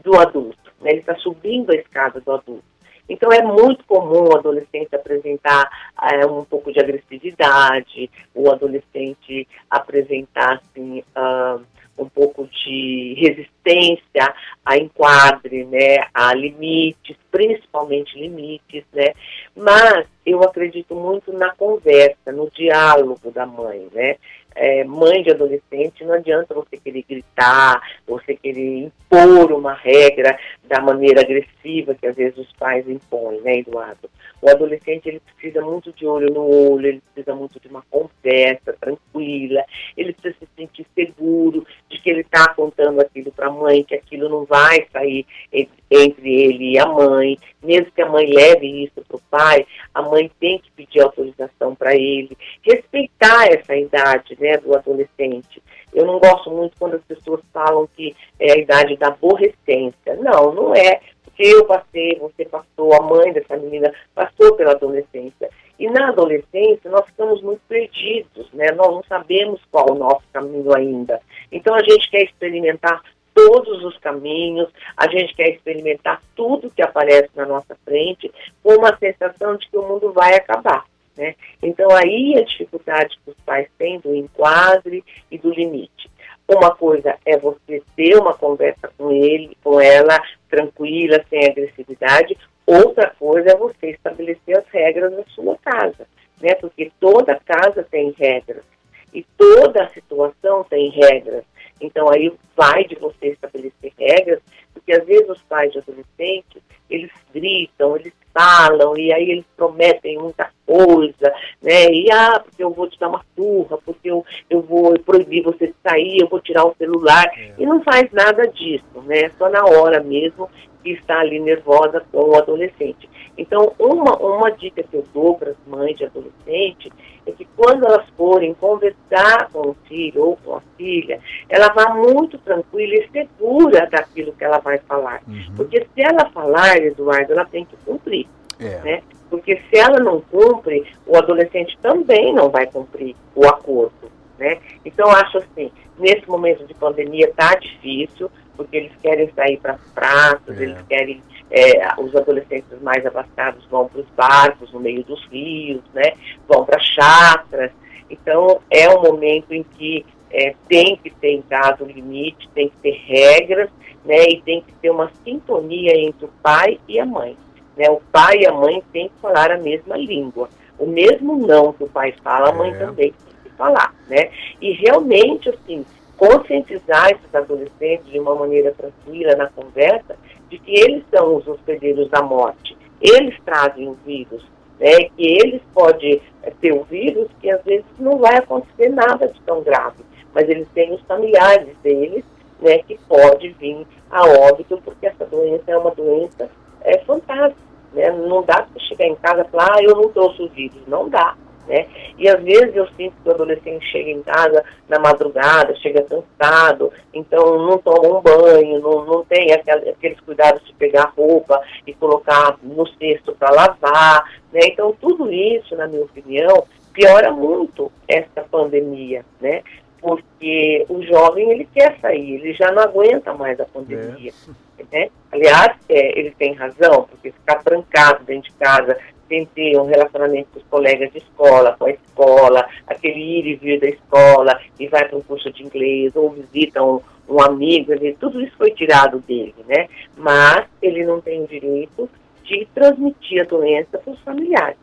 do 0.03 0.19
adulto, 0.19 0.73
né? 0.81 0.91
Ele 0.91 1.01
está 1.01 1.15
subindo 1.17 1.71
a 1.71 1.77
escada 1.77 2.21
do 2.21 2.33
adulto. 2.33 2.72
Então 3.09 3.31
é 3.33 3.43
muito 3.43 3.85
comum 3.85 4.29
o 4.29 4.37
adolescente 4.37 4.95
apresentar 4.95 5.69
é, 6.01 6.27
um 6.27 6.45
pouco 6.45 6.73
de 6.73 6.81
agressividade, 6.81 8.11
o 8.35 8.51
adolescente 8.51 9.47
apresentar 9.71 10.61
assim, 10.63 11.03
uh, 11.17 11.63
um 11.99 12.09
pouco 12.09 12.47
de 12.47 13.15
resistência 13.19 14.35
a 14.65 14.77
enquadre, 14.77 15.65
né, 15.65 16.07
a 16.15 16.33
limites, 16.35 17.17
principalmente 17.31 18.19
limites, 18.19 18.85
né. 18.93 19.13
Mas 19.55 20.07
eu 20.25 20.43
acredito 20.43 20.95
muito 20.95 21.33
na 21.33 21.55
conversa, 21.55 22.33
no 22.33 22.51
diálogo 22.51 23.31
da 23.31 23.45
mãe, 23.45 23.89
né 23.93 24.17
é, 24.55 24.85
mãe 24.85 25.23
de 25.23 25.31
adolescente, 25.31 26.05
não 26.05 26.15
adianta 26.15 26.55
você 26.55 26.77
querer 26.77 27.05
gritar, 27.09 27.81
você 28.07 28.35
querer 28.35 28.85
impor 28.85 29.53
uma 29.53 29.75
regra 29.75 30.39
da 30.65 30.81
maneira 30.81 31.21
agressiva 31.21 31.95
que 31.95 32.07
às 32.07 32.17
vezes 32.17 32.39
os 32.39 32.53
pais 32.55 32.89
impõem, 32.89 33.41
né, 33.43 33.59
Eduardo? 33.59 34.09
O 34.41 34.51
adolescente 34.51 35.09
ele 35.09 35.21
precisa 35.21 35.61
muito 35.61 35.93
de 35.93 36.05
olho 36.05 36.33
no 36.33 36.43
olho, 36.73 36.87
ele 36.87 37.03
precisa 37.13 37.35
muito 37.35 37.61
de 37.61 37.69
uma 37.69 37.83
conversa 37.89 38.73
tranquila, 38.81 39.65
ele 39.97 40.13
precisa 40.13 40.35
se 40.41 40.49
sentir 40.57 40.87
seguro 40.95 41.65
de 41.89 42.01
que 42.01 42.11
ele 42.11 42.23
está 42.23 42.53
contando 42.55 43.01
aquilo 43.01 43.31
para 43.31 43.47
a 43.47 43.53
mãe, 43.53 43.85
que 43.85 43.95
aquilo 43.95 44.29
não 44.29 44.45
vai 44.45 44.87
sair 44.93 45.25
entre 45.53 46.35
ele 46.35 46.73
e 46.73 46.79
a 46.79 46.87
mãe. 46.87 47.39
Mesmo 47.63 47.93
que 47.93 48.03
a 48.03 48.09
mãe 48.09 48.27
leve 48.27 48.85
isso 48.85 49.01
para 49.07 49.17
o 49.17 49.23
pai, 49.31 49.67
a 49.95 50.03
mãe 50.03 50.31
tem 50.41 50.59
que 50.59 50.71
pedir 50.73 51.01
autorização 51.01 51.77
para 51.77 51.95
ele, 51.95 52.37
respeitar 52.63 53.47
essa 53.47 53.77
idade 53.77 54.35
né, 54.43 54.57
do 54.59 54.75
adolescente. 54.75 55.63
Eu 55.95 56.05
não 56.05 56.19
gosto 56.19 56.51
muito 56.51 56.77
quando 56.79 56.97
as 56.97 57.05
pessoas 57.05 57.41
falam 57.53 57.89
que 57.97 58.15
é 58.41 58.53
a 58.53 58.59
idade 58.59 58.97
da 58.97 59.09
aborrecência. 59.09 60.17
Não, 60.17 60.53
não 60.53 60.75
é. 60.75 61.01
Porque 61.25 61.45
eu 61.45 61.65
passei, 61.65 62.19
você 62.19 62.45
passou, 62.45 62.93
a 62.93 63.01
mãe 63.01 63.33
dessa 63.33 63.57
menina 63.57 63.95
passou 64.15 64.55
pela 64.57 64.73
adolescência. 64.73 65.49
E 65.79 65.89
na 65.89 66.09
adolescência 66.09 66.91
nós 66.91 67.07
ficamos 67.07 67.41
muito 67.41 67.61
perdidos, 67.69 68.53
né? 68.53 68.67
Nós 68.73 68.89
não 68.89 69.05
sabemos 69.05 69.61
qual 69.71 69.93
o 69.93 69.95
nosso 69.95 70.25
caminho 70.33 70.75
ainda. 70.75 71.21
Então 71.51 71.75
a 71.75 71.83
gente 71.83 72.11
quer 72.11 72.23
experimentar 72.25 73.01
todos 73.35 73.83
os 73.83 73.97
caminhos, 73.99 74.69
a 74.97 75.09
gente 75.09 75.35
quer 75.35 75.49
experimentar 75.51 76.21
tudo 76.37 76.71
que 76.71 76.83
aparece 76.83 77.31
na 77.35 77.47
nossa 77.47 77.75
frente, 77.85 78.31
com 78.63 78.75
uma 78.75 78.97
sensação 78.99 79.57
de 79.57 79.69
que 79.71 79.79
o 79.79 79.89
mundo 79.89 80.13
vai 80.13 80.35
acabar. 80.35 80.85
Né? 81.17 81.35
Então, 81.63 81.91
aí 81.91 82.39
a 82.39 82.45
dificuldade 82.45 83.19
que 83.23 83.31
os 83.31 83.37
pais 83.45 83.69
têm 83.79 84.01
do 84.01 84.15
enquadre 84.15 85.05
e 85.31 85.39
do 85.39 85.51
limite. 85.51 86.11
Uma 86.49 86.75
coisa 86.75 87.17
é 87.25 87.37
você 87.37 87.83
ter 87.97 88.17
uma 88.17 88.35
conversa 88.35 88.91
com 88.99 89.11
ele, 89.11 89.57
com 89.63 89.81
ela, 89.81 90.21
tranquila, 90.51 91.25
sem 91.29 91.47
agressividade. 91.47 92.37
Outra 92.67 93.11
coisa 93.19 93.51
é 93.51 93.57
você 93.57 93.91
estabelecer 93.91 94.59
as 94.59 94.67
regras 94.69 95.13
da 95.13 95.25
sua 95.35 95.57
casa, 95.59 96.07
né? 96.41 96.55
Porque 96.55 96.91
toda 97.01 97.41
casa 97.41 97.87
tem 97.91 98.15
regras 98.19 98.65
e 99.13 99.25
toda 99.37 99.89
situação 99.91 100.65
tem 100.65 100.91
regras. 100.91 101.45
Então 101.81 102.11
aí 102.11 102.33
vai 102.57 102.85
de 102.85 102.95
você 102.97 103.29
estabelecer 103.29 103.93
regras, 103.99 104.41
porque 104.73 104.93
às 104.93 105.05
vezes 105.05 105.29
os 105.29 105.43
pais 105.43 105.73
de 105.73 105.79
adolescentes, 105.79 106.63
eles 106.89 107.11
gritam, 107.33 107.97
eles 107.97 108.13
falam, 108.33 108.97
e 108.97 109.13
aí 109.13 109.31
eles 109.31 109.47
prometem 109.57 110.19
muita 110.19 110.51
coisa, 110.73 111.35
né? 111.61 111.91
E 111.93 112.11
ah, 112.11 112.41
porque 112.43 112.65
eu 112.65 112.71
vou 112.71 112.89
te 112.89 112.99
dar 112.99 113.09
uma 113.09 113.23
surra, 113.37 113.77
porque 113.85 114.11
eu, 114.11 114.25
eu 114.49 114.63
vou 114.63 114.99
proibir 115.01 115.43
você 115.43 115.67
de 115.67 115.75
sair, 115.83 116.21
eu 116.21 116.29
vou 116.29 116.41
tirar 116.41 116.65
o 116.65 116.75
celular. 116.77 117.27
É. 117.37 117.53
E 117.59 117.67
não 117.67 117.83
faz 117.83 118.11
nada 118.13 118.47
disso, 118.49 119.03
né? 119.05 119.31
Só 119.37 119.51
na 119.51 119.65
hora 119.65 120.03
mesmo 120.03 120.49
que 120.83 120.91
está 120.93 121.21
ali 121.21 121.39
nervosa 121.39 122.03
com 122.11 122.31
o 122.31 122.37
adolescente. 122.37 123.09
Então, 123.39 123.73
uma, 123.79 124.17
uma 124.17 124.51
dica 124.51 124.83
que 124.83 124.97
eu 124.97 125.05
dou 125.15 125.37
para 125.37 125.51
as 125.51 125.57
mães 125.67 125.97
de 125.97 126.05
adolescente 126.05 126.93
é 127.25 127.31
que 127.31 127.47
quando 127.57 127.87
elas 127.87 128.05
forem 128.17 128.53
conversar 128.55 129.49
com 129.53 129.71
o 129.71 129.77
filho 129.87 130.25
ou 130.25 130.37
com 130.37 130.57
a 130.57 130.63
filha, 130.77 131.21
ela 131.49 131.69
vá 131.69 131.95
muito 131.95 132.37
tranquila 132.39 132.95
e 132.95 133.09
segura 133.11 133.87
daquilo 133.87 134.33
que 134.33 134.45
ela 134.45 134.59
vai 134.59 134.79
falar. 134.79 135.23
Uhum. 135.27 135.55
Porque 135.57 135.87
se 135.95 136.03
ela 136.03 136.29
falar, 136.31 136.79
Eduardo, 136.79 137.33
ela 137.33 137.45
tem 137.45 137.65
que 137.65 137.77
cumprir. 137.85 138.27
É. 138.59 138.81
Né? 138.81 139.03
Porque 139.33 139.59
se 139.71 139.79
ela 139.79 139.99
não 139.99 140.21
cumpre, 140.21 140.87
o 141.07 141.17
adolescente 141.17 141.79
também 141.81 142.35
não 142.35 142.51
vai 142.51 142.67
cumprir 142.67 143.17
o 143.35 143.47
acordo. 143.47 144.13
Né? 144.39 144.59
Então, 144.85 145.11
acho 145.11 145.39
assim, 145.39 145.73
nesse 145.99 146.29
momento 146.29 146.67
de 146.67 146.75
pandemia 146.75 147.31
está 147.31 147.55
difícil, 147.55 148.31
porque 148.55 148.77
eles 148.77 148.93
querem 149.01 149.33
sair 149.35 149.57
para 149.57 149.73
as 149.73 149.81
praças, 149.95 150.61
é. 150.61 150.63
eles 150.63 150.83
querem, 150.83 151.23
é, 151.51 151.99
os 151.99 152.15
adolescentes 152.15 152.79
mais 152.83 153.07
abastados 153.07 153.65
vão 153.71 153.89
para 153.89 154.03
os 154.03 154.09
barcos 154.11 154.71
no 154.71 154.81
meio 154.81 155.03
dos 155.03 155.25
rios, 155.29 155.81
né? 155.95 156.13
vão 156.47 156.67
para 156.67 156.79
chacras. 156.79 157.71
Então, 158.11 158.61
é 158.69 158.87
um 158.91 159.01
momento 159.01 159.55
em 159.55 159.63
que 159.63 160.05
é, 160.31 160.55
tem 160.69 160.95
que 161.03 161.09
ter 161.09 161.31
em 161.31 161.43
casa 161.43 161.83
um 161.83 161.87
limite, 161.87 162.51
tem 162.51 162.69
que 162.69 162.77
ter 162.83 163.01
regras, 163.07 163.71
né? 164.05 164.25
e 164.29 164.43
tem 164.43 164.61
que 164.61 164.75
ter 164.75 164.91
uma 164.91 165.11
sintonia 165.25 165.97
entre 165.97 166.27
o 166.27 166.31
pai 166.43 166.79
e 166.87 167.01
a 167.01 167.07
mãe. 167.07 167.35
Né? 167.77 167.89
O 167.91 168.01
pai 168.13 168.39
e 168.41 168.47
a 168.47 168.53
mãe 168.53 168.83
têm 168.93 169.09
que 169.09 169.21
falar 169.21 169.51
a 169.51 169.59
mesma 169.59 169.97
língua. 169.97 170.49
O 170.79 170.87
mesmo 170.87 171.37
não 171.47 171.73
que 171.73 171.85
o 171.85 171.89
pai 171.89 172.13
fala, 172.23 172.51
a 172.51 172.53
mãe 172.53 172.71
é. 172.71 172.79
também 172.79 173.13
tem 173.13 173.35
que 173.45 173.51
falar. 173.57 173.95
Né? 174.09 174.31
E 174.61 174.73
realmente, 174.73 175.49
assim, 175.49 175.85
conscientizar 176.17 177.11
esses 177.11 177.35
adolescentes 177.35 178.07
de 178.07 178.19
uma 178.19 178.35
maneira 178.35 178.73
tranquila 178.73 179.35
na 179.37 179.49
conversa 179.49 180.17
de 180.49 180.59
que 180.59 180.71
eles 180.71 181.05
são 181.11 181.37
os 181.37 181.47
hospedeiros 181.49 182.09
da 182.11 182.23
morte. 182.23 182.77
Eles 183.01 183.35
trazem 183.45 183.89
o 183.89 183.97
vírus. 184.05 184.45
né, 184.83 185.09
que 185.17 185.25
eles 185.25 185.63
podem 185.73 186.21
ter 186.61 186.73
o 186.73 186.83
vírus, 186.83 187.29
que 187.41 187.49
às 187.49 187.63
vezes 187.63 187.85
não 188.01 188.19
vai 188.19 188.37
acontecer 188.37 188.89
nada 188.89 189.29
de 189.29 189.41
tão 189.43 189.63
grave, 189.63 190.03
mas 190.35 190.49
eles 190.49 190.67
têm 190.75 190.93
os 190.93 191.01
familiares 191.03 191.69
deles, 191.85 192.25
né, 192.61 192.79
que 192.79 192.99
pode 193.09 193.51
vir 193.51 193.87
a 194.11 194.27
óbito, 194.27 194.81
porque 194.85 195.07
essa 195.07 195.25
doença 195.25 195.63
é 195.69 195.79
uma 195.79 195.93
doença 195.93 196.51
é, 196.85 196.99
fantástica, 196.99 197.61
né, 197.93 198.11
não 198.11 198.43
dá 198.43 198.63
para 198.63 198.83
chegar 198.85 199.07
em 199.07 199.17
casa 199.17 199.43
e 199.43 199.51
falar, 199.51 199.77
ah, 199.77 199.83
eu 199.83 199.95
não 199.95 200.09
trouxe 200.09 200.43
o 200.43 200.49
vírus, 200.49 200.81
não 200.87 201.09
dá, 201.09 201.35
né? 201.67 201.87
E 202.19 202.29
às 202.29 202.43
vezes 202.43 202.75
eu 202.75 202.87
sinto 202.97 203.15
que 203.23 203.29
o 203.29 203.33
adolescente 203.33 203.85
chega 203.87 204.11
em 204.11 204.23
casa 204.23 204.65
na 204.89 204.99
madrugada, 204.99 205.75
chega 205.77 206.03
cansado, 206.05 206.93
então 207.13 207.59
não 207.59 207.79
toma 207.79 208.19
um 208.19 208.21
banho, 208.21 208.81
não, 208.81 209.05
não 209.05 209.25
tem 209.25 209.53
aqueles 209.53 210.21
cuidados 210.21 210.65
de 210.67 210.73
pegar 210.75 211.13
roupa 211.17 211.61
e 211.87 211.93
colocar 211.95 212.59
no 212.63 212.87
cesto 212.97 213.35
para 213.35 213.51
lavar, 213.55 214.25
né? 214.53 214.61
Então 214.65 214.97
tudo 215.01 215.31
isso, 215.33 215.77
na 215.77 215.87
minha 215.87 216.05
opinião, 216.05 216.65
piora 216.93 217.31
muito 217.31 217.91
essa 218.07 218.43
pandemia, 218.51 219.25
né? 219.41 219.63
Porque 220.03 220.85
o 220.89 221.01
jovem 221.03 221.53
ele 221.53 221.69
quer 221.73 221.97
sair, 222.01 222.35
ele 222.35 222.53
já 222.55 222.73
não 222.73 222.83
aguenta 222.83 223.33
mais 223.35 223.59
a 223.61 223.65
pandemia. 223.65 224.33
É. 224.79 224.85
Né? 224.91 225.11
Aliás, 225.31 225.77
é, 225.89 226.19
ele 226.19 226.33
tem 226.33 226.55
razão, 226.55 227.07
porque 227.09 227.31
ficar 227.31 227.63
trancado 227.63 228.25
dentro 228.25 228.51
de 228.51 228.57
casa 228.59 228.99
sem 229.29 229.47
ter 229.47 229.79
um 229.79 229.87
relacionamento 229.87 230.49
com 230.53 230.59
os 230.59 230.67
colegas 230.67 231.11
de 231.13 231.19
escola, 231.19 231.75
com 231.79 231.87
a 231.87 231.91
escola, 231.91 232.69
aquele 232.87 233.19
ir 233.19 233.47
e 233.47 233.55
vir 233.55 233.81
da 233.81 233.89
escola, 233.89 234.61
e 234.79 234.87
vai 234.89 235.09
para 235.09 235.17
um 235.17 235.23
curso 235.23 235.51
de 235.51 235.63
inglês, 235.63 236.15
ou 236.15 236.31
visita 236.31 236.83
um, 236.83 237.01
um 237.29 237.41
amigo, 237.41 237.93
ele, 237.93 238.15
tudo 238.21 238.43
isso 238.43 238.55
foi 238.59 238.73
tirado 238.73 239.21
dele, 239.21 239.55
né? 239.67 239.89
Mas 240.17 240.67
ele 240.83 241.05
não 241.07 241.21
tem 241.21 241.43
o 241.43 241.47
direito 241.47 242.11
de 242.45 242.69
transmitir 242.75 243.41
a 243.41 243.45
doença 243.45 243.97
para 243.97 244.13
os 244.13 244.21
familiares. 244.21 244.77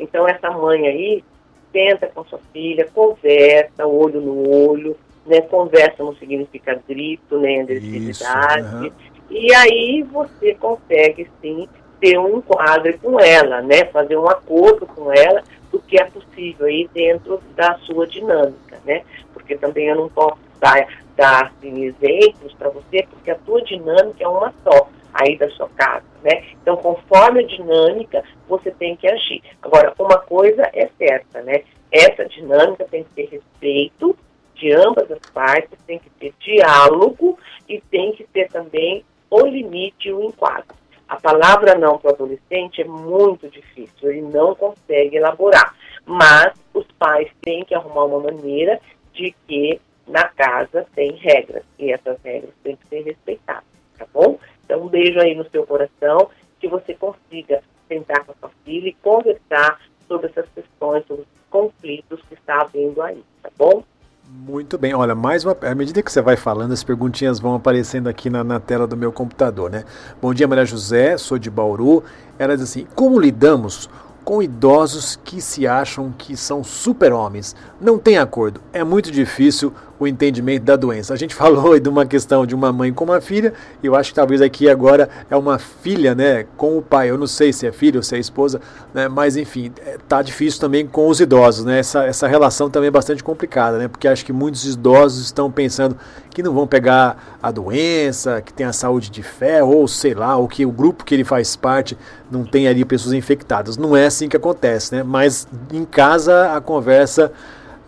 Então, 0.00 0.26
essa 0.26 0.50
mãe 0.50 0.88
aí, 0.88 1.24
senta 1.72 2.06
com 2.08 2.24
sua 2.24 2.40
filha, 2.52 2.88
conversa, 2.94 3.86
olho 3.86 4.20
no 4.20 4.68
olho, 4.68 4.96
né? 5.26 5.40
Conversa 5.40 6.02
não 6.04 6.14
significa 6.16 6.80
grito, 6.88 7.38
nem 7.38 7.58
né? 7.58 7.62
agressividade. 7.62 8.86
Uhum. 8.86 8.92
E 9.30 9.54
aí 9.54 10.02
você 10.02 10.54
consegue, 10.54 11.28
sim, 11.40 11.68
ter 12.00 12.18
um 12.18 12.38
enquadro 12.38 12.98
com 12.98 13.18
ela, 13.18 13.62
né? 13.62 13.84
Fazer 13.86 14.16
um 14.16 14.28
acordo 14.28 14.86
com 14.86 15.12
ela 15.12 15.42
do 15.70 15.80
que 15.80 16.00
é 16.00 16.04
possível 16.04 16.66
aí 16.66 16.88
dentro 16.92 17.40
da 17.56 17.78
sua 17.78 18.06
dinâmica, 18.06 18.78
né? 18.84 19.02
Porque 19.32 19.56
também 19.56 19.86
eu 19.86 19.96
não 19.96 20.08
posso 20.08 20.38
dar, 20.60 20.86
dar 21.16 21.46
assim, 21.46 21.84
exemplos 21.84 22.52
para 22.58 22.68
você, 22.68 23.06
porque 23.08 23.30
a 23.30 23.36
tua 23.36 23.62
dinâmica 23.62 24.22
é 24.22 24.28
uma 24.28 24.52
só 24.62 24.88
aí 25.12 25.36
da 25.36 25.48
sua 25.50 25.68
casa, 25.70 26.04
né? 26.22 26.44
Então, 26.60 26.76
conforme 26.76 27.40
a 27.40 27.46
dinâmica, 27.46 28.22
você 28.48 28.70
tem 28.70 28.96
que 28.96 29.08
agir. 29.08 29.42
Agora, 29.60 29.92
uma 29.98 30.18
coisa 30.18 30.62
é 30.72 30.88
certa, 30.98 31.42
né? 31.42 31.62
Essa 31.90 32.24
dinâmica 32.24 32.86
tem 32.90 33.04
que 33.04 33.10
ter 33.10 33.28
respeito 33.28 34.16
de 34.54 34.72
ambas 34.72 35.10
as 35.10 35.30
partes, 35.30 35.78
tem 35.86 35.98
que 35.98 36.10
ter 36.10 36.32
diálogo 36.40 37.38
e 37.68 37.80
tem 37.80 38.12
que 38.12 38.24
ter 38.24 38.48
também 38.48 39.04
o 39.28 39.46
limite 39.46 40.08
e 40.08 40.12
o 40.12 40.22
enquadro. 40.22 40.74
A 41.08 41.20
palavra 41.20 41.74
não 41.74 41.98
para 41.98 42.12
o 42.12 42.14
adolescente 42.14 42.80
é 42.80 42.84
muito 42.84 43.48
difícil, 43.48 44.10
ele 44.10 44.22
não 44.22 44.54
consegue 44.54 45.16
elaborar. 45.16 45.74
Mas 46.06 46.54
os 46.72 46.86
pais 46.98 47.28
têm 47.42 47.64
que 47.64 47.74
arrumar 47.74 48.04
uma 48.04 48.20
maneira 48.20 48.80
de 49.12 49.34
que 49.46 49.80
na 50.06 50.24
casa 50.28 50.86
tem 50.94 51.12
regras 51.12 51.64
e 51.78 51.92
essas 51.92 52.18
regras 52.22 52.52
têm 52.62 52.76
que 52.76 52.88
ser 52.88 53.02
respeitadas, 53.02 53.64
tá 53.98 54.06
bom? 54.12 54.38
Então, 54.64 54.82
um 54.82 54.88
beijo 54.88 55.18
aí 55.20 55.34
no 55.34 55.48
seu 55.50 55.66
coração, 55.66 56.30
que 56.60 56.68
você 56.68 56.94
consiga 56.94 57.62
sentar 57.88 58.24
com 58.24 58.32
a 58.32 58.34
sua 58.40 58.50
filha 58.64 58.88
e 58.88 58.94
conversar 58.94 59.80
sobre 60.08 60.28
essas 60.28 60.46
questões, 60.54 61.04
sobre 61.06 61.22
os 61.22 61.28
conflitos 61.50 62.20
que 62.28 62.34
está 62.34 62.62
havendo 62.62 63.02
aí, 63.02 63.22
tá 63.42 63.50
bom? 63.56 63.82
Muito 64.28 64.78
bem, 64.78 64.94
olha, 64.94 65.14
mais 65.14 65.44
uma. 65.44 65.56
À 65.60 65.74
medida 65.74 66.02
que 66.02 66.10
você 66.10 66.22
vai 66.22 66.36
falando, 66.36 66.72
as 66.72 66.82
perguntinhas 66.82 67.38
vão 67.38 67.54
aparecendo 67.54 68.08
aqui 68.08 68.30
na, 68.30 68.42
na 68.42 68.58
tela 68.58 68.86
do 68.86 68.96
meu 68.96 69.12
computador, 69.12 69.70
né? 69.70 69.84
Bom 70.22 70.32
dia, 70.32 70.48
Maria 70.48 70.64
José, 70.64 71.18
sou 71.18 71.38
de 71.38 71.50
Bauru. 71.50 72.02
Ela 72.38 72.54
diz 72.56 72.64
assim: 72.64 72.86
como 72.94 73.20
lidamos 73.20 73.90
com 74.24 74.42
idosos 74.42 75.16
que 75.16 75.40
se 75.40 75.66
acham 75.66 76.12
que 76.16 76.36
são 76.36 76.62
super-homens. 76.62 77.56
Não 77.80 77.98
tem 77.98 78.18
acordo. 78.18 78.60
É 78.72 78.84
muito 78.84 79.10
difícil 79.10 79.72
o 80.02 80.06
entendimento 80.06 80.64
da 80.64 80.76
doença. 80.76 81.14
A 81.14 81.16
gente 81.16 81.34
falou 81.36 81.78
de 81.78 81.88
uma 81.88 82.06
questão 82.06 82.46
de 82.46 82.54
uma 82.54 82.72
mãe 82.72 82.92
com 82.92 83.04
uma 83.04 83.20
filha, 83.20 83.52
e 83.82 83.86
eu 83.86 83.94
acho 83.94 84.10
que 84.10 84.14
talvez 84.16 84.40
aqui 84.40 84.68
agora 84.68 85.08
é 85.30 85.36
uma 85.36 85.58
filha, 85.58 86.14
né, 86.14 86.44
com 86.56 86.78
o 86.78 86.82
pai. 86.82 87.10
Eu 87.10 87.18
não 87.18 87.26
sei 87.26 87.52
se 87.52 87.66
é 87.66 87.72
filho 87.72 87.98
ou 87.98 88.02
se 88.02 88.14
é 88.14 88.18
esposa, 88.18 88.60
né, 88.92 89.08
mas 89.08 89.36
enfim, 89.36 89.72
é, 89.84 89.98
tá 90.08 90.22
difícil 90.22 90.60
também 90.60 90.86
com 90.86 91.08
os 91.08 91.20
idosos, 91.20 91.64
né? 91.64 91.78
Essa, 91.78 92.04
essa 92.04 92.26
relação 92.26 92.70
também 92.70 92.88
é 92.88 92.90
bastante 92.90 93.22
complicada, 93.22 93.78
né? 93.78 93.88
Porque 93.88 94.06
acho 94.06 94.24
que 94.24 94.32
muitos 94.32 94.66
idosos 94.66 95.24
estão 95.24 95.50
pensando 95.50 95.96
que 96.30 96.42
não 96.42 96.52
vão 96.52 96.66
pegar 96.66 97.38
a 97.42 97.50
doença, 97.50 98.40
que 98.40 98.52
tem 98.52 98.66
a 98.66 98.72
saúde 98.72 99.10
de 99.10 99.22
fé, 99.22 99.62
ou 99.62 99.86
sei 99.86 100.14
lá, 100.14 100.36
ou 100.36 100.48
que 100.48 100.64
o 100.64 100.72
grupo 100.72 101.04
que 101.04 101.14
ele 101.14 101.24
faz 101.24 101.54
parte 101.56 101.96
não 102.30 102.44
tem 102.44 102.66
ali 102.66 102.84
pessoas 102.84 103.12
infectadas. 103.12 103.76
Não 103.76 103.96
é 103.96 104.06
assim 104.06 104.28
que 104.28 104.36
acontece, 104.36 104.94
né? 104.94 105.02
Mas 105.02 105.46
em 105.72 105.84
casa 105.84 106.54
a 106.54 106.60
conversa 106.60 107.32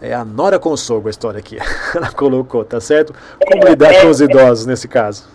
é 0.05 0.15
a 0.15 0.25
Nora 0.25 0.59
com 0.59 0.71
o 0.71 0.77
sogro, 0.77 1.09
a 1.09 1.11
história 1.11 1.39
aqui. 1.39 1.57
Ela 1.95 2.13
colocou, 2.13 2.65
tá 2.65 2.81
certo? 2.81 3.15
Como 3.47 3.67
é, 3.67 3.71
lidar 3.71 3.93
é, 3.93 4.03
com 4.03 4.09
os 4.09 4.21
idosos 4.21 4.67
é, 4.67 4.71
nesse 4.71 4.89
caso? 4.89 5.29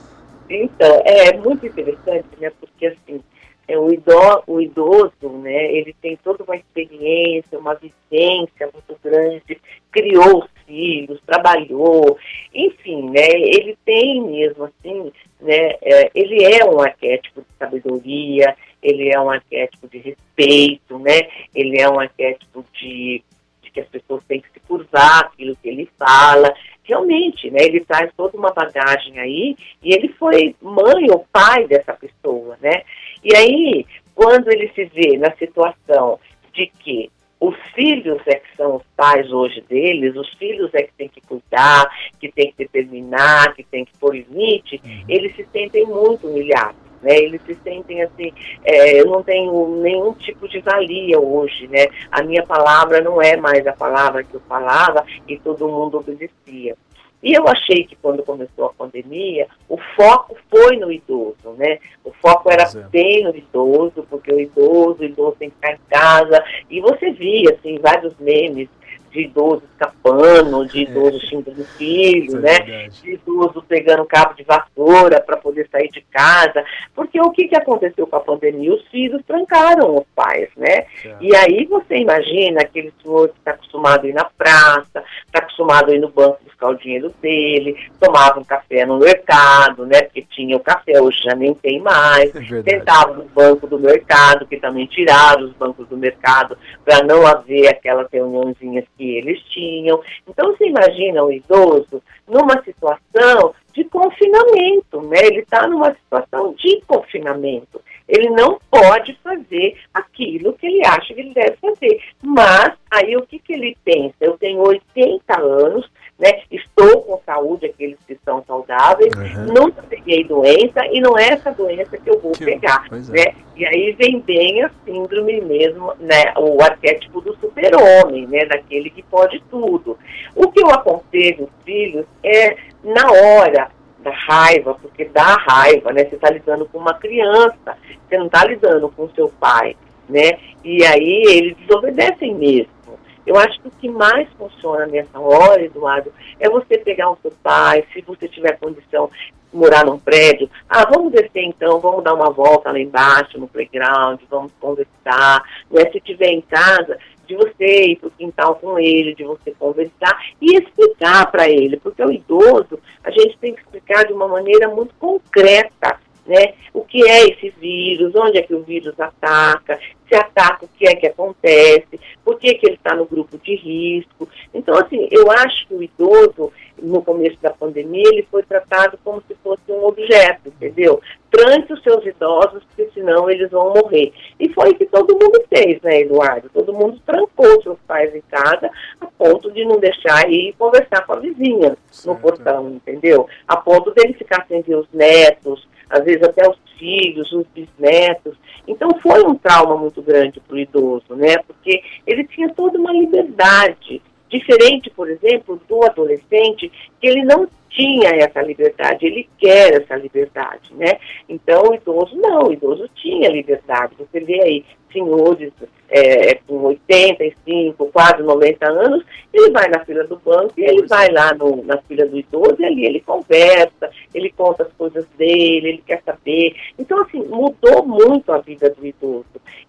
Então, 0.50 1.02
é 1.06 1.36
muito 1.38 1.66
interessante, 1.66 2.28
né? 2.40 2.52
Porque 2.60 2.88
assim, 2.88 3.22
é, 3.70 3.78
o, 3.78 3.94
idoso, 3.94 4.44
o 4.48 4.60
idoso, 4.60 5.30
né, 5.44 5.72
ele 5.72 5.96
tem 6.02 6.18
toda 6.24 6.44
uma 6.44 6.56
experiência, 6.56 7.60
uma 7.60 7.76
vivência 7.76 8.68
muito 8.74 9.00
grande, 9.04 9.62
criou 9.92 10.48
filhos, 10.66 11.22
trabalhou, 11.24 12.18
enfim, 12.52 13.12
né, 13.12 13.28
ele 13.30 13.78
tem 13.86 14.24
mesmo 14.24 14.64
assim, 14.64 15.12
né, 15.40 15.76
é, 15.84 16.10
ele 16.16 16.44
é 16.44 16.66
um 16.66 16.82
arquétipo 16.82 17.42
de 17.42 17.48
sabedoria, 17.60 18.56
ele 18.82 19.14
é 19.14 19.20
um 19.20 19.30
arquétipo 19.30 19.88
de 19.88 20.00
respeito, 20.00 20.98
né, 20.98 21.30
ele 21.54 21.80
é 21.80 21.88
um 21.88 22.00
arquétipo 22.00 22.66
de 22.74 23.24
de 23.70 23.72
que 23.72 23.80
as 23.80 23.88
pessoas 23.88 24.24
têm 24.28 24.42
que 24.42 24.52
se 24.52 24.60
curvar 24.62 25.26
aquilo 25.26 25.56
que 25.62 25.70
ele 25.70 25.90
fala. 25.98 26.54
Realmente, 26.84 27.50
né, 27.52 27.60
ele 27.62 27.86
traz 27.86 28.12
toda 28.18 28.36
uma 28.36 28.52
bagagem 28.52 29.20
aí 29.20 29.56
e 29.82 29.94
ele 29.94 30.10
foi 30.10 30.56
mãe 30.62 31.10
ou 31.12 31.26
pai 31.32 31.68
dessa 31.68 31.94
pessoa, 31.94 32.58
né? 32.62 32.84
E 33.24 33.36
aí, 33.36 33.86
quando 34.16 34.52
ele 34.52 34.70
se 34.74 34.86
vê 34.86 35.18
na 35.18 35.32
situação 35.36 36.20
de 36.52 36.68
que 36.68 37.12
os 37.40 37.56
filhos 37.74 38.20
é 38.26 38.36
que 38.36 38.56
são 38.58 38.78
os 38.78 38.84
pais 38.98 39.32
hoje 39.32 39.62
deles, 39.62 40.16
os 40.16 40.30
filhos 40.34 40.74
é 40.74 40.84
que 40.84 40.94
tem 40.98 41.08
que 41.08 41.22
cuidar, 41.22 41.88
que 42.20 42.30
tem 42.30 42.52
que 42.52 42.66
determinar, 42.66 43.54
que 43.54 43.64
tem 43.64 43.86
que 43.86 43.98
pôr 43.98 44.16
limite, 44.16 44.82
uhum. 44.84 45.06
eles 45.08 45.34
se 45.36 45.48
sentem 45.54 45.86
muito 45.86 46.28
humilhados 46.28 46.89
né? 47.02 47.16
Eles 47.16 47.42
se 47.46 47.56
sentem 47.64 48.02
assim, 48.02 48.32
é, 48.64 49.00
eu 49.00 49.06
não 49.06 49.24
tenho 49.24 49.82
nenhum 49.82 50.14
tipo 50.14 50.48
de 50.48 50.60
valia 50.60 51.20
hoje, 51.20 51.68
né? 51.68 51.88
A 52.12 52.24
minha 52.24 52.46
palavra 52.46 53.02
não 53.02 53.22
é 53.22 53.36
mais 53.36 53.66
a 53.68 53.74
palavra 53.74 54.24
que 54.24 54.34
eu 54.34 54.42
falava 54.42 55.06
e 55.28 55.38
todo 55.38 55.68
mundo 55.68 55.98
obedecia. 55.98 56.76
E 57.22 57.34
eu 57.34 57.48
achei 57.50 57.84
que 57.84 57.98
quando 57.98 58.24
começou 58.24 58.66
a 58.66 58.74
pandemia, 58.74 59.48
o 59.68 59.78
foco 59.96 60.38
foi 60.50 60.78
no 60.78 60.90
idoso, 60.90 61.52
né? 61.58 61.80
O 62.04 62.14
foco 62.14 62.50
era 62.50 62.64
é. 62.64 62.82
bem 62.90 63.26
no 63.26 63.36
idoso, 63.36 64.06
porque 64.10 64.32
o 64.34 64.40
idoso, 64.40 65.02
o 65.02 65.06
idoso 65.06 65.36
tem 65.38 65.50
que 65.50 65.56
ficar 65.56 65.74
em 65.74 65.80
casa. 65.90 66.44
E 66.70 66.80
você 66.80 67.12
via, 67.12 67.54
assim, 67.54 67.78
vários 67.80 68.18
memes 68.20 68.70
de 69.12 69.22
idoso 69.22 69.64
escapando, 69.72 70.66
de 70.68 70.80
é. 70.80 70.82
idoso 70.82 71.18
é. 71.18 71.20
xingando 71.20 71.64
filho, 71.78 72.38
é 72.38 72.42
né? 72.42 72.90
De 72.90 73.14
idoso 73.14 73.64
pegando 73.68 74.06
cabo 74.06 74.34
de 74.34 74.44
vassoura 74.44 75.22
para 75.22 75.38
poder 75.38 75.68
sair 75.72 75.90
de 75.90 76.02
casa. 76.02 76.64
Porque 76.96 77.20
o 77.20 77.32
que, 77.32 77.48
que 77.48 77.56
aconteceu 77.56 78.08
com 78.08 78.16
a 78.16 78.22
pandemia? 78.22 78.74
Os 78.74 78.86
filhos 78.88 79.22
trancaram 79.26 79.98
os 79.98 80.06
pais, 80.16 80.50
né? 80.56 80.86
E 81.20 81.36
aí 81.36 81.66
você 81.66 81.98
imagina 81.98 82.62
aquele 82.62 82.94
senhor 83.02 83.30
que 83.30 83.40
está 83.40 83.52
acostumado 83.52 84.06
a 84.06 84.10
ir 84.10 84.14
na 84.14 84.26
praça, 84.26 85.04
está 85.26 85.40
acostumado 85.40 85.92
a 85.92 85.96
ir 85.96 86.00
no 86.00 86.10
banco 86.10 86.40
buscar 86.60 86.70
o 86.70 86.76
dinheiro 86.76 87.14
dele, 87.22 87.78
tomava 88.00 88.40
um 88.40 88.44
café 88.44 88.86
no 88.86 89.00
mercado, 89.00 89.86
né? 89.86 90.02
Porque 90.04 90.22
tinha 90.30 90.58
o 90.58 90.60
café, 90.60 91.02
hoje 91.02 91.24
já 91.24 91.36
nem 91.36 91.54
tem 91.54 91.80
mais. 91.80 92.32
É 92.50 92.64
Sentava 92.64 93.14
no 93.14 93.26
banco 93.26 93.68
do 93.68 93.80
mercado, 93.80 94.46
que 94.46 94.58
também 94.58 94.86
tiraram 94.88 95.46
os 95.46 95.54
bancos 95.54 95.88
do 95.88 95.96
mercado 95.96 96.58
para 96.84 97.04
não 97.04 97.26
haver 97.26 97.68
aquelas 97.68 98.08
reuniãozinhas 98.12 98.86
que 98.98 99.18
eles 99.18 99.40
tinham. 99.44 100.02
Então, 100.28 100.52
você 100.52 100.68
imagina 100.68 101.24
o 101.24 101.32
idoso 101.32 102.02
numa 102.28 102.62
situação 102.64 103.54
de 103.74 103.84
confinamento, 103.86 105.02
né? 105.04 105.20
Ele 105.26 105.40
está 105.40 105.68
numa 105.68 105.94
situação 105.94 106.54
de 106.54 106.82
confinamento. 106.88 107.80
Ele 108.10 108.30
não 108.32 108.60
pode 108.70 109.18
fazer 109.24 109.78
aquilo 109.94 110.54
que 110.54 110.68
ele 110.68 110.86
acha 110.86 111.14
que 111.14 111.22
ele 111.22 111.34
deve 111.34 111.56
fazer. 111.62 112.02
Mas, 112.22 112.74
aí 112.92 113.16
o 113.16 113.22
que, 113.22 113.40
que 113.40 113.54
ele 113.54 113.78
pensa? 113.86 114.16
Eu 114.20 114.38
tenho 114.38 114.60
80 114.60 115.40
anos, 115.40 115.90
né? 116.20 116.42
Estou 116.52 117.04
com 117.04 117.22
saúde, 117.26 117.68
aqueles 117.68 117.98
que 118.06 118.18
são 118.26 118.44
saudáveis, 118.46 119.14
uhum. 119.14 119.54
nunca 119.54 119.82
peguei 119.84 120.10
peguei 120.10 120.24
doença 120.24 120.86
e 120.92 121.00
não 121.00 121.18
é 121.18 121.30
essa 121.30 121.52
doença 121.52 121.98
que 121.98 122.10
eu 122.10 122.20
vou 122.20 122.32
que 122.32 122.46
pegar, 122.46 122.88
é. 122.92 122.96
né? 122.96 123.36
E 123.56 123.66
aí 123.66 123.92
vem 123.94 124.20
bem 124.22 124.64
a 124.64 124.72
síndrome 124.86 125.42
mesmo, 125.42 125.94
né? 126.00 126.34
O 126.38 126.62
arquétipo 126.62 127.22
do 127.22 127.36
super-homem, 127.38 128.26
né? 128.28 128.46
Daquele 128.46 128.90
que 128.90 129.04
pode 129.04 129.42
tudo. 129.50 129.98
O 130.36 130.50
que 130.52 130.62
eu 130.62 130.70
aconselho 130.70 131.44
os 131.44 131.64
filhos 131.66 132.06
é, 132.24 132.56
na 132.84 133.12
hora 133.12 133.70
da 134.02 134.12
raiva, 134.12 134.76
porque 134.82 135.06
dá 135.06 135.36
raiva, 135.36 135.92
né? 135.92 136.06
Você 136.06 136.16
está 136.16 136.30
lidando 136.30 136.66
com 136.66 136.78
uma 136.78 136.94
criança, 136.94 137.78
você 138.08 138.18
não 138.18 138.28
está 138.28 138.46
lidando 138.46 138.90
com 138.90 139.10
seu 139.10 139.30
pai, 139.30 139.76
né? 140.08 140.40
E 140.64 140.86
aí 140.86 141.24
eles 141.28 141.58
desobedecem 141.58 142.34
mesmo. 142.36 142.80
Eu 143.26 143.38
acho 143.38 143.62
que 143.62 143.68
o 143.68 143.72
que 143.72 143.90
mais 143.90 144.28
funciona 144.38 144.88
nessa 144.88 145.20
hora, 145.20 145.64
Eduardo, 145.64 146.12
é 146.40 146.50
você 146.50 146.78
pegar 146.78 147.12
o 147.12 147.18
seu 147.22 147.32
pai, 147.44 147.86
se 147.94 148.02
você 148.02 148.28
tiver 148.28 148.58
condição 148.58 149.10
de 149.14 149.58
morar 149.58 149.86
num 149.86 150.00
prédio, 150.00 150.50
ah, 150.68 150.86
vamos 150.92 151.12
descer 151.12 151.44
então, 151.44 151.80
vamos 151.80 152.04
dar 152.04 152.14
uma 152.14 152.32
volta 152.32 152.72
lá 152.72 152.80
embaixo 152.80 153.38
no 153.38 153.48
playground, 153.48 154.20
vamos 154.30 154.52
conversar, 154.60 155.44
né? 155.70 155.92
Se 155.92 156.00
tiver 156.00 156.30
em 156.30 156.42
casa, 156.42 156.98
de 157.30 157.36
você 157.36 157.92
ir 157.92 157.96
para 157.98 158.08
o 158.08 158.12
quintal 158.12 158.56
com 158.56 158.80
ele, 158.80 159.14
de 159.14 159.24
você 159.24 159.52
conversar 159.52 160.20
e 160.42 160.58
explicar 160.58 161.32
para 161.32 161.48
ele, 161.48 161.78
porque 161.78 162.04
o 162.04 162.12
idoso 162.12 162.80
a 163.04 163.12
gente 163.12 163.38
tem 163.38 163.54
que 163.54 163.62
explicar 163.62 164.06
de 164.06 164.14
uma 164.14 164.28
maneira 164.28 164.68
muito 164.68 164.96
concreta 164.96 166.00
né? 166.30 166.54
O 166.72 166.84
que 166.86 167.04
é 167.10 167.28
esse 167.28 167.50
vírus, 167.60 168.14
onde 168.16 168.38
é 168.38 168.44
que 168.44 168.54
o 168.54 168.62
vírus 168.62 168.98
ataca, 169.00 169.80
se 170.08 170.16
ataca, 170.16 170.66
o 170.66 170.70
que 170.78 170.88
é 170.88 170.96
que 170.96 171.08
acontece, 171.08 172.00
por 172.24 172.40
que, 172.40 172.54
que 172.54 172.68
ele 172.68 172.76
está 172.76 172.96
no 172.96 173.06
grupo 173.06 173.38
de 173.38 173.56
risco. 173.56 174.30
Então, 174.54 174.78
assim, 174.78 175.08
eu 175.12 175.32
acho 175.32 175.68
que 175.68 175.74
o 175.74 175.84
idoso, 175.84 176.52
no 176.80 177.02
começo 177.02 177.38
da 177.42 177.50
pandemia, 177.50 178.08
ele 178.08 178.28
foi 178.30 178.44
tratado 178.44 178.98
como 179.04 179.24
se 179.28 179.36
fosse 179.44 179.62
um 179.70 179.84
objeto, 179.86 180.50
entendeu? 180.50 181.02
Tranque 181.32 181.74
os 181.74 181.82
seus 181.84 182.06
idosos, 182.06 182.64
porque 182.64 182.92
senão 182.94 183.30
eles 183.30 183.50
vão 183.50 183.74
morrer. 183.74 184.14
E 184.40 184.50
foi 184.50 184.70
o 184.70 184.76
que 184.76 184.86
todo 184.86 185.14
mundo 185.14 185.44
fez, 185.50 185.82
né, 185.82 186.02
Eduardo? 186.02 186.50
Todo 186.50 186.74
mundo 186.74 187.00
trancou 187.06 187.62
seus 187.64 187.80
pais 187.88 188.14
em 188.16 188.22
casa 188.30 188.70
a 189.02 189.08
ponto 189.08 189.52
de 189.52 189.66
não 189.66 189.80
deixar 189.80 190.30
ir 190.32 190.54
conversar 190.58 191.06
com 191.06 191.14
a 191.14 191.20
vizinha 191.20 191.76
certo. 191.92 192.08
no 192.08 192.16
portão, 192.16 192.70
entendeu? 192.70 193.28
A 193.48 193.58
ponto 193.58 193.92
dele 193.92 194.14
ficar 194.14 194.46
sem 194.48 194.62
ver 194.62 194.76
os 194.76 194.88
netos, 194.94 195.68
às 195.90 196.04
vezes 196.04 196.24
até 196.24 196.48
os 196.48 196.58
filhos, 196.78 197.32
os 197.32 197.46
bisnetos. 197.48 198.38
Então 198.68 198.90
foi 199.02 199.24
um 199.24 199.36
trauma 199.36 199.76
muito 199.78 200.02
grande 200.02 200.40
para 200.40 200.56
o 200.56 200.60
idoso, 200.60 201.16
né? 201.16 201.38
Porque 201.46 201.82
ele 202.06 202.24
tinha 202.26 202.50
toda 202.50 202.78
uma 202.78 202.94
liberdade, 202.94 204.02
diferente, 204.30 204.90
por 204.90 205.10
exemplo, 205.10 205.60
do 205.68 205.84
adolescente, 205.86 206.72
que 207.00 207.08
ele 207.08 207.24
não 207.24 207.48
tinha 207.70 208.10
essa 208.10 208.42
liberdade, 208.42 209.06
ele 209.06 209.30
quer 209.38 209.74
essa 209.74 209.96
liberdade, 209.96 210.74
né? 210.74 210.98
Então 211.28 211.64
o 211.70 211.76
idoso 211.76 212.16
não, 212.16 212.48
o 212.48 212.54
idoso 212.54 212.90
tinha 212.96 213.30
liberdade. 213.30 213.96
Você 213.98 214.20
vê 214.20 214.42
aí 214.42 214.66
senhores 214.92 215.54
é, 215.88 216.36
com 216.48 216.64
85, 216.64 217.86
quase 217.88 218.22
90 218.24 218.70
anos, 218.70 219.04
ele 219.34 219.52
vai 219.52 219.68
na 219.70 219.84
fila 219.86 220.04
do 220.06 220.18
banco 220.18 220.54
e 220.58 220.64
ele 220.64 220.86
vai 220.88 221.10
lá 221.12 221.34
no, 221.34 221.64
na 221.64 221.78
fila 221.84 222.06
do 222.06 222.18
idoso 222.18 222.56
e 222.60 222.66
ali 222.66 222.86
ele 222.86 223.00
conversa, 223.02 223.90
ele 224.14 224.32
conta 224.32 224.64
as 224.64 224.74
coisas 224.74 225.06
dele, 225.18 225.70
ele 225.70 225.84
quer 225.86 226.02
saber. 226.04 226.56
Então, 226.78 227.02
assim, 227.02 227.24
mudou 227.24 227.86
muito 227.86 228.32
a 228.32 228.40
vida 228.40 228.70
do 228.70 228.86
idoso. 228.86 229.26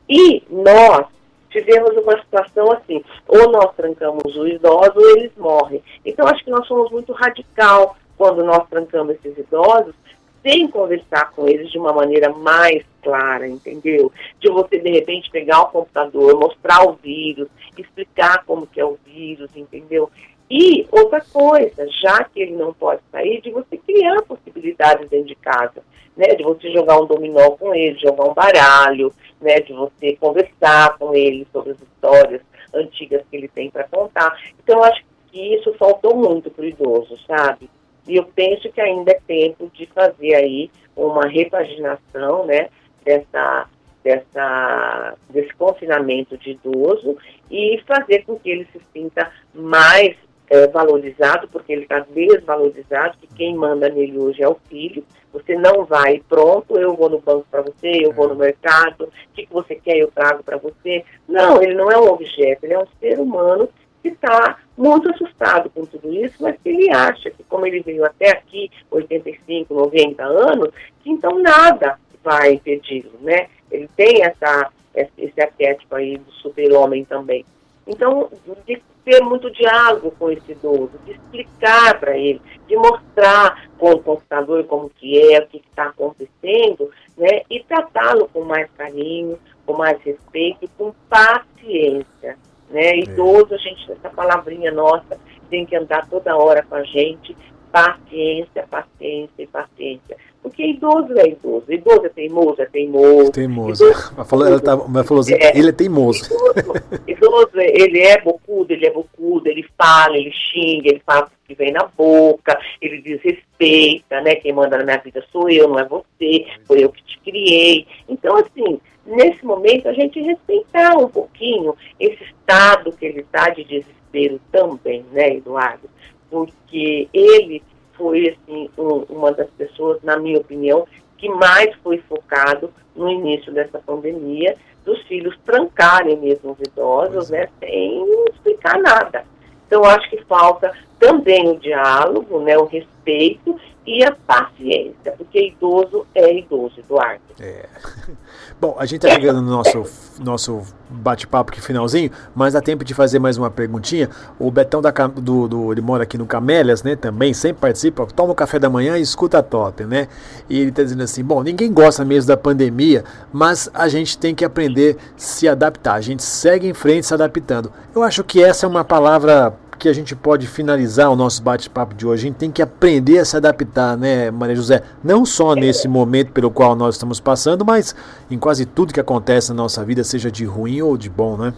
E 0.09 0.43
nós 0.51 1.07
tivemos 1.51 1.91
uma 1.97 2.19
situação 2.21 2.73
assim, 2.73 3.05
ou 3.27 3.51
nós 3.51 3.75
trancamos 3.75 4.37
o 4.37 4.47
idoso 4.47 4.93
ou 4.95 5.11
eles 5.17 5.33
morrem. 5.37 5.83
Então, 6.05 6.27
acho 6.27 6.45
que 6.45 6.51
nós 6.51 6.67
somos 6.67 6.91
muito 6.91 7.13
radical 7.13 7.97
quando 8.17 8.45
nós 8.45 8.69
trancamos 8.69 9.17
esses 9.17 9.37
idosos, 9.39 9.95
sem 10.43 10.69
conversar 10.69 11.33
com 11.33 11.47
eles 11.47 11.71
de 11.71 11.79
uma 11.79 11.93
maneira 11.93 12.31
mais 12.31 12.83
clara, 13.03 13.47
entendeu? 13.47 14.11
De 14.39 14.51
você, 14.51 14.79
de 14.79 14.91
repente, 14.91 15.31
pegar 15.31 15.63
o 15.63 15.71
computador, 15.71 16.39
mostrar 16.39 16.87
o 16.89 16.95
vírus, 16.95 17.49
explicar 17.77 18.45
como 18.45 18.67
que 18.67 18.81
é 18.81 18.85
o 18.85 18.99
vírus, 19.05 19.51
entendeu? 19.55 20.11
E 20.51 20.85
outra 20.91 21.21
coisa, 21.21 21.87
já 22.03 22.25
que 22.25 22.41
ele 22.41 22.57
não 22.57 22.75
pode 22.75 23.01
sair, 23.13 23.41
de 23.41 23.53
você 23.53 23.77
criar 23.77 24.21
possibilidades 24.23 25.09
dentro 25.09 25.29
de 25.29 25.37
casa, 25.37 25.81
né? 26.17 26.35
De 26.35 26.43
você 26.43 26.73
jogar 26.73 27.01
um 27.01 27.07
dominó 27.07 27.51
com 27.53 27.73
ele, 27.73 27.97
jogar 27.99 28.25
um 28.25 28.35
baralho, 28.35 29.13
né? 29.41 29.61
De 29.61 29.73
você 29.73 30.17
conversar 30.17 30.99
com 30.99 31.15
ele 31.15 31.47
sobre 31.53 31.71
as 31.73 31.81
histórias 31.81 32.43
antigas 32.75 33.23
que 33.31 33.37
ele 33.37 33.47
tem 33.47 33.71
para 33.71 33.85
contar. 33.85 34.37
Então, 34.63 34.79
eu 34.79 34.85
acho 34.85 35.05
que 35.31 35.55
isso 35.55 35.73
faltou 35.75 36.17
muito 36.17 36.51
para 36.51 36.65
o 36.65 36.69
idoso, 36.69 37.17
sabe? 37.29 37.71
E 38.09 38.17
eu 38.17 38.25
penso 38.25 38.73
que 38.73 38.81
ainda 38.81 39.13
é 39.13 39.21
tempo 39.25 39.71
de 39.73 39.87
fazer 39.87 40.35
aí 40.35 40.69
uma 40.97 41.29
repaginação, 41.29 42.45
né? 42.45 42.71
Dessa 43.05 43.69
dessa, 44.03 45.15
desse 45.29 45.55
confinamento 45.55 46.37
de 46.39 46.53
idoso 46.53 47.19
e 47.51 47.79
fazer 47.87 48.25
com 48.25 48.39
que 48.39 48.51
ele 48.51 48.67
se 48.73 48.81
sinta 48.93 49.31
mais 49.55 50.17
é, 50.51 50.67
valorizado, 50.67 51.49
porque 51.49 51.73
ele 51.73 51.83
está 51.83 52.01
desvalorizado, 52.01 53.17
que 53.19 53.29
quem 53.29 53.55
manda 53.55 53.89
nele 53.89 54.19
hoje 54.19 54.43
é 54.43 54.49
o 54.49 54.59
filho. 54.69 55.05
Você 55.33 55.55
não 55.55 55.85
vai, 55.85 56.21
pronto, 56.29 56.77
eu 56.77 56.93
vou 56.97 57.09
no 57.09 57.21
banco 57.21 57.47
para 57.49 57.63
você, 57.63 58.05
eu 58.05 58.13
vou 58.13 58.29
no 58.29 58.35
mercado, 58.35 59.05
o 59.05 59.33
que, 59.33 59.47
que 59.47 59.53
você 59.53 59.77
quer, 59.77 59.97
eu 59.97 60.11
trago 60.11 60.43
para 60.43 60.57
você. 60.57 61.05
Não, 61.29 61.63
ele 61.63 61.75
não 61.75 61.89
é 61.89 61.97
um 61.97 62.09
objeto, 62.09 62.65
ele 62.65 62.75
é 62.75 62.79
um 62.81 62.87
ser 62.99 63.21
humano 63.21 63.69
que 64.03 64.09
está 64.09 64.59
muito 64.77 65.09
assustado 65.11 65.71
com 65.71 65.87
tudo 65.87 66.13
isso, 66.13 66.35
mas 66.41 66.57
que 66.61 66.69
ele 66.69 66.91
acha 66.91 67.31
que 67.31 67.45
como 67.45 67.65
ele 67.65 67.81
veio 67.81 68.05
até 68.05 68.31
aqui, 68.33 68.71
85, 68.91 69.73
90 69.73 70.25
anos, 70.25 70.71
que 71.01 71.11
então 71.11 71.39
nada 71.39 71.97
vai 72.25 72.55
impedi-lo, 72.55 73.13
né? 73.21 73.47
Ele 73.71 73.89
tem 73.97 74.25
essa, 74.25 74.73
esse 74.95 75.41
arquétipo 75.41 75.95
aí 75.95 76.19
do 76.19 76.33
super-homem 76.33 77.05
também. 77.05 77.45
Então, 77.87 78.29
de 78.67 78.83
ter 79.05 79.21
muito 79.21 79.51
diálogo 79.51 80.13
com 80.19 80.31
esse 80.31 80.53
idoso, 80.53 80.93
de 81.05 81.13
explicar 81.13 81.99
para 81.99 82.17
ele, 82.17 82.41
de 82.67 82.77
mostrar 82.77 83.69
com 83.79 83.93
o 83.93 84.03
computador 84.03 84.65
como 84.65 84.91
que 84.91 85.33
é, 85.33 85.41
o 85.41 85.47
que 85.47 85.59
está 85.59 85.85
acontecendo, 85.87 86.91
né? 87.17 87.43
E 87.51 87.61
tratá-lo 87.65 88.29
com 88.29 88.43
mais 88.43 88.71
carinho, 88.77 89.39
com 89.67 89.75
mais 89.75 90.01
respeito 90.03 90.69
com 90.77 90.93
paciência. 91.09 92.37
Né? 92.71 92.99
Idoso, 92.99 93.55
a 93.55 93.59
gente, 93.59 93.91
essa 93.91 94.09
palavrinha 94.11 94.71
nossa 94.71 95.19
tem 95.49 95.67
que 95.67 95.77
andar 95.77 96.09
toda 96.09 96.37
hora 96.37 96.63
com 96.63 96.77
a 96.77 96.85
gente, 96.85 97.37
paciência, 97.71 98.67
paciência 98.71 99.43
e 99.43 99.47
paciência. 99.47 100.17
Porque 100.43 100.65
idoso 100.65 101.13
é 101.19 101.29
idoso. 101.29 101.65
Idoso 101.69 102.07
é 102.07 102.09
teimoso, 102.09 102.63
é 102.63 102.67
teimoso. 102.67 103.33
Teimoso. 103.33 103.85
Idoso, 103.85 104.13
ela 104.15 104.25
falou, 104.25 104.47
ela 104.47 104.61
tá, 104.61 104.77
mas 104.77 105.07
falou 105.07 105.21
assim, 105.21 105.35
é, 105.35 105.57
ele 105.57 105.69
é 105.69 105.73
teimoso. 105.73 106.25
Idoso, 106.25 106.65
idoso, 107.07 107.61
ele 107.61 108.01
é 108.01 108.21
bocudo, 108.21 108.73
ele 108.73 108.87
é 108.87 108.91
bocudo, 108.91 109.49
ele 109.49 109.67
fala, 109.77 110.17
ele 110.17 110.33
xinga, 110.33 110.89
ele 110.89 111.03
fala 111.05 111.27
o 111.27 111.47
que 111.47 111.55
vem 111.55 111.73
na 111.73 111.85
boca, 111.97 112.59
ele 112.81 113.03
desrespeita, 113.03 114.21
né? 114.23 114.37
Quem 114.37 114.53
manda 114.53 114.79
na 114.79 114.85
minha 114.85 114.99
vida 114.99 115.23
sou 115.31 115.49
eu, 115.51 115.69
não 115.69 115.79
é 115.79 115.85
você, 115.85 116.47
foi 116.67 116.85
eu 116.85 116.91
que 116.91 117.03
te 117.05 117.19
criei. 117.21 117.87
Então, 118.09 118.37
assim, 118.37 118.81
nesse 119.07 119.45
momento 119.45 119.89
a 119.89 119.93
gente 119.93 120.21
respeitar 120.21 120.97
um 120.97 121.09
pouquinho 121.09 121.77
esse 121.99 122.23
estado 122.25 122.93
que 122.93 123.05
ele 123.05 123.21
está 123.21 123.51
de 123.51 123.65
desespero 123.65 124.41
também, 124.51 125.05
né, 125.13 125.37
Eduardo? 125.37 125.89
Porque 126.31 127.09
ele 127.13 127.63
foi 127.95 128.29
assim 128.31 128.71
um, 128.79 129.05
uma 129.09 129.33
das 129.33 129.51
pessoas, 129.51 130.03
na 130.03 130.17
minha 130.17 130.39
opinião, 130.39 130.87
que 131.19 131.29
mais 131.29 131.75
foi 131.83 131.99
focado 131.99 132.73
no 132.97 133.09
início 133.09 133.53
dessa 133.53 133.79
pandemia, 133.79 134.57
dos 134.85 135.01
filhos 135.03 135.37
trancarem 135.45 136.17
mesmo 136.19 136.53
os 136.53 136.61
idosos, 136.61 137.31
né, 137.31 137.49
é. 137.61 137.67
sem 137.67 138.25
explicar 138.33 138.79
nada. 138.79 139.25
Então, 139.67 139.85
acho 139.85 140.09
que 140.11 140.25
falta 140.25 140.73
também 141.01 141.49
o 141.49 141.59
diálogo, 141.59 142.41
né, 142.41 142.57
o 142.57 142.67
respeito 142.67 143.59
e 143.87 144.05
a 144.05 144.13
paciência, 144.13 145.13
porque 145.17 145.49
idoso 145.49 146.07
é 146.15 146.39
idoso, 146.39 146.75
Eduardo. 146.79 147.23
É. 147.41 147.67
Bom, 148.61 148.77
a 148.79 148.85
gente 148.85 149.07
está 149.07 149.15
chegando 149.15 149.41
no 149.41 149.51
nosso, 149.51 149.85
nosso 150.23 150.63
bate-papo 150.91 151.51
aqui 151.51 151.63
finalzinho, 151.63 152.11
mas 152.35 152.53
dá 152.53 152.61
tempo 152.61 152.85
de 152.85 152.93
fazer 152.93 153.19
mais 153.19 153.39
uma 153.39 153.51
perguntinha. 153.51 154.11
O 154.39 154.51
Betão 154.51 154.83
da, 154.83 154.91
do, 154.91 155.49
do, 155.49 155.73
ele 155.73 155.81
mora 155.81 156.03
aqui 156.03 156.19
no 156.19 156.27
Camélias, 156.27 156.83
né? 156.83 156.95
Também 156.95 157.33
sempre 157.33 157.63
participa, 157.63 158.07
toma 158.15 158.33
o 158.33 158.35
café 158.35 158.59
da 158.59 158.69
manhã 158.69 158.99
e 158.99 159.01
escuta 159.01 159.39
a 159.39 159.43
Top, 159.43 159.83
né? 159.85 160.09
E 160.49 160.61
ele 160.61 160.69
está 160.69 160.83
dizendo 160.83 161.03
assim: 161.03 161.25
bom, 161.25 161.43
ninguém 161.43 161.73
gosta 161.73 162.05
mesmo 162.05 162.29
da 162.29 162.37
pandemia, 162.37 163.03
mas 163.33 163.71
a 163.73 163.89
gente 163.89 164.19
tem 164.19 164.35
que 164.35 164.45
aprender 164.45 164.99
a 164.99 165.13
se 165.17 165.49
adaptar. 165.49 165.95
A 165.95 166.01
gente 166.03 166.23
segue 166.23 166.69
em 166.69 166.75
frente 166.75 167.07
se 167.07 167.15
adaptando. 167.15 167.73
Eu 167.95 168.03
acho 168.03 168.23
que 168.23 168.45
essa 168.45 168.67
é 168.67 168.69
uma 168.69 168.85
palavra 168.85 169.55
que 169.81 169.89
a 169.89 169.93
gente 169.95 170.15
pode 170.15 170.47
finalizar 170.47 171.11
o 171.11 171.17
nosso 171.17 171.43
bate-papo 171.43 171.95
de 171.95 172.07
hoje. 172.07 172.27
A 172.27 172.29
gente 172.29 172.39
tem 172.39 172.51
que 172.53 172.61
aprender 172.61 173.19
a 173.19 173.25
se 173.25 173.35
adaptar, 173.35 173.97
né, 173.97 174.31
Maria 174.31 174.55
José? 174.55 174.83
Não 175.03 175.25
só 175.25 175.55
nesse 175.55 175.89
momento 175.89 176.33
pelo 176.33 176.51
qual 176.51 176.77
nós 176.77 176.97
estamos 176.97 177.19
passando, 177.19 177.65
mas 177.65 177.97
em 178.31 178.39
quase 178.39 178.67
tudo 178.67 178.93
que 178.93 179.01
acontece 179.01 179.49
na 179.49 179.57
nossa 179.57 179.83
vida, 179.83 180.05
seja 180.05 180.31
de 180.31 180.45
ruim 180.45 180.83
ou 180.83 180.99
de 180.99 181.09
bom, 181.09 181.35
né? 181.37 181.55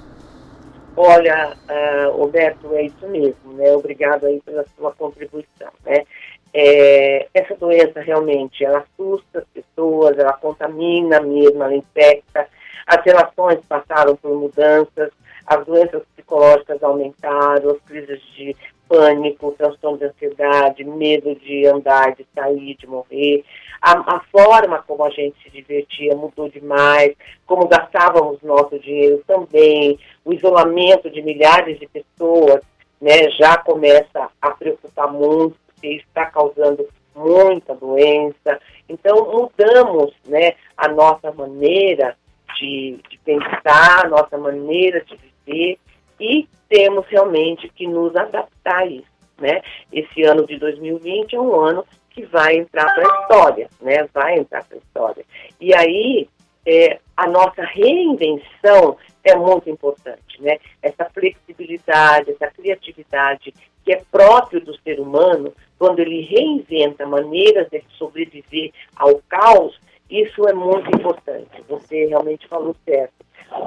Olha, 0.97 1.57
uh, 1.69 2.17
Roberto, 2.17 2.73
é 2.75 2.85
isso 2.85 3.07
mesmo, 3.09 3.53
né? 3.55 3.73
Obrigado 3.73 4.27
aí 4.27 4.41
pela 4.45 4.65
sua 4.79 4.93
contribuição, 4.93 5.73
né? 5.85 6.05
É, 6.55 7.27
essa 7.35 7.57
doença 7.57 8.01
realmente, 8.01 8.65
ela 8.65 8.85
assusta 8.85 9.41
as 9.41 9.45
pessoas, 9.53 10.17
ela 10.17 10.35
contamina 10.35 11.21
mesmo, 11.21 11.63
ela 11.63 11.75
infecta, 11.75 12.47
as 12.87 13.05
relações 13.05 13.59
passaram 13.67 14.15
por 14.15 14.39
mudanças, 14.39 15.11
as 15.53 15.67
doenças 15.67 16.03
psicológicas 16.15 16.83
aumentaram, 16.83 17.71
as 17.71 17.81
crises 17.83 18.21
de 18.35 18.57
pânico, 18.89 19.55
transtorno 19.57 19.99
de 19.99 20.05
ansiedade, 20.05 20.85
medo 20.85 21.35
de 21.37 21.67
andar, 21.67 22.15
de 22.15 22.27
sair, 22.35 22.77
de 22.77 22.87
morrer. 22.87 23.45
A, 23.81 24.17
a, 24.17 24.21
forma 24.31 24.83
como 24.87 25.05
a 25.05 25.11
gente 25.11 25.37
se 25.43 25.51
divertia 25.51 26.15
mudou 26.15 26.49
demais, 26.49 27.15
como 27.47 27.67
gastávamos 27.67 28.41
nosso 28.43 28.79
dinheiro 28.79 29.23
também, 29.27 29.99
o 30.25 30.33
isolamento 30.33 31.11
de 31.11 31.23
milhares 31.23 31.81
de 31.81 31.89
pessoas 31.89 32.61
né, 33.01 33.31
já 33.31 33.57
começa 33.57 34.29
a 34.41 34.51
preocupar 34.51 35.13
muito, 35.13 35.57
porque 35.67 35.97
está 35.97 36.27
causando 36.27 36.87
muita 37.15 37.75
doença. 37.75 38.61
Então, 38.89 39.17
mudamos 39.33 40.13
né, 40.27 40.53
a 40.77 40.89
nossa 40.89 41.33
maneira 41.33 42.17
de, 42.59 42.99
de 43.09 43.19
pensar, 43.25 44.05
a 44.05 44.09
nossa 44.09 44.37
maneira 44.37 45.01
de 45.01 45.32
e 45.47 46.49
temos 46.69 47.07
realmente 47.09 47.69
que 47.69 47.87
nos 47.87 48.15
adaptar 48.17 48.83
a 48.83 48.87
isso. 48.87 49.13
Né? 49.39 49.61
Esse 49.93 50.23
ano 50.23 50.47
de 50.47 50.59
2020 50.59 51.35
é 51.35 51.41
um 51.41 51.55
ano 51.61 51.85
que 52.11 52.25
vai 52.27 52.57
entrar 52.57 52.87
para 52.95 53.03
a 53.03 53.21
história, 53.21 53.69
né? 53.81 54.09
vai 54.13 54.39
entrar 54.39 54.65
para 54.65 54.77
a 54.77 54.81
história. 54.81 55.25
E 55.61 55.75
aí, 55.75 56.29
é, 56.65 56.99
a 57.17 57.27
nossa 57.27 57.63
reinvenção 57.63 58.97
é 59.25 59.35
muito 59.35 59.69
importante, 59.69 60.41
né? 60.41 60.59
Essa 60.81 61.09
flexibilidade, 61.11 62.31
essa 62.31 62.51
criatividade 62.53 63.53
que 63.85 63.93
é 63.93 64.03
próprio 64.11 64.61
do 64.61 64.77
ser 64.81 65.01
humano, 65.01 65.53
quando 65.79 65.99
ele 65.99 66.23
reinventa 66.23 67.07
maneiras 67.07 67.69
de 67.69 67.83
sobreviver 67.99 68.73
ao 68.95 69.21
caos, 69.29 69.79
isso 70.09 70.47
é 70.47 70.53
muito 70.53 70.89
importante. 70.95 71.51
Você 71.69 72.07
realmente 72.07 72.47
falou 72.47 72.77
certo. 72.85 73.15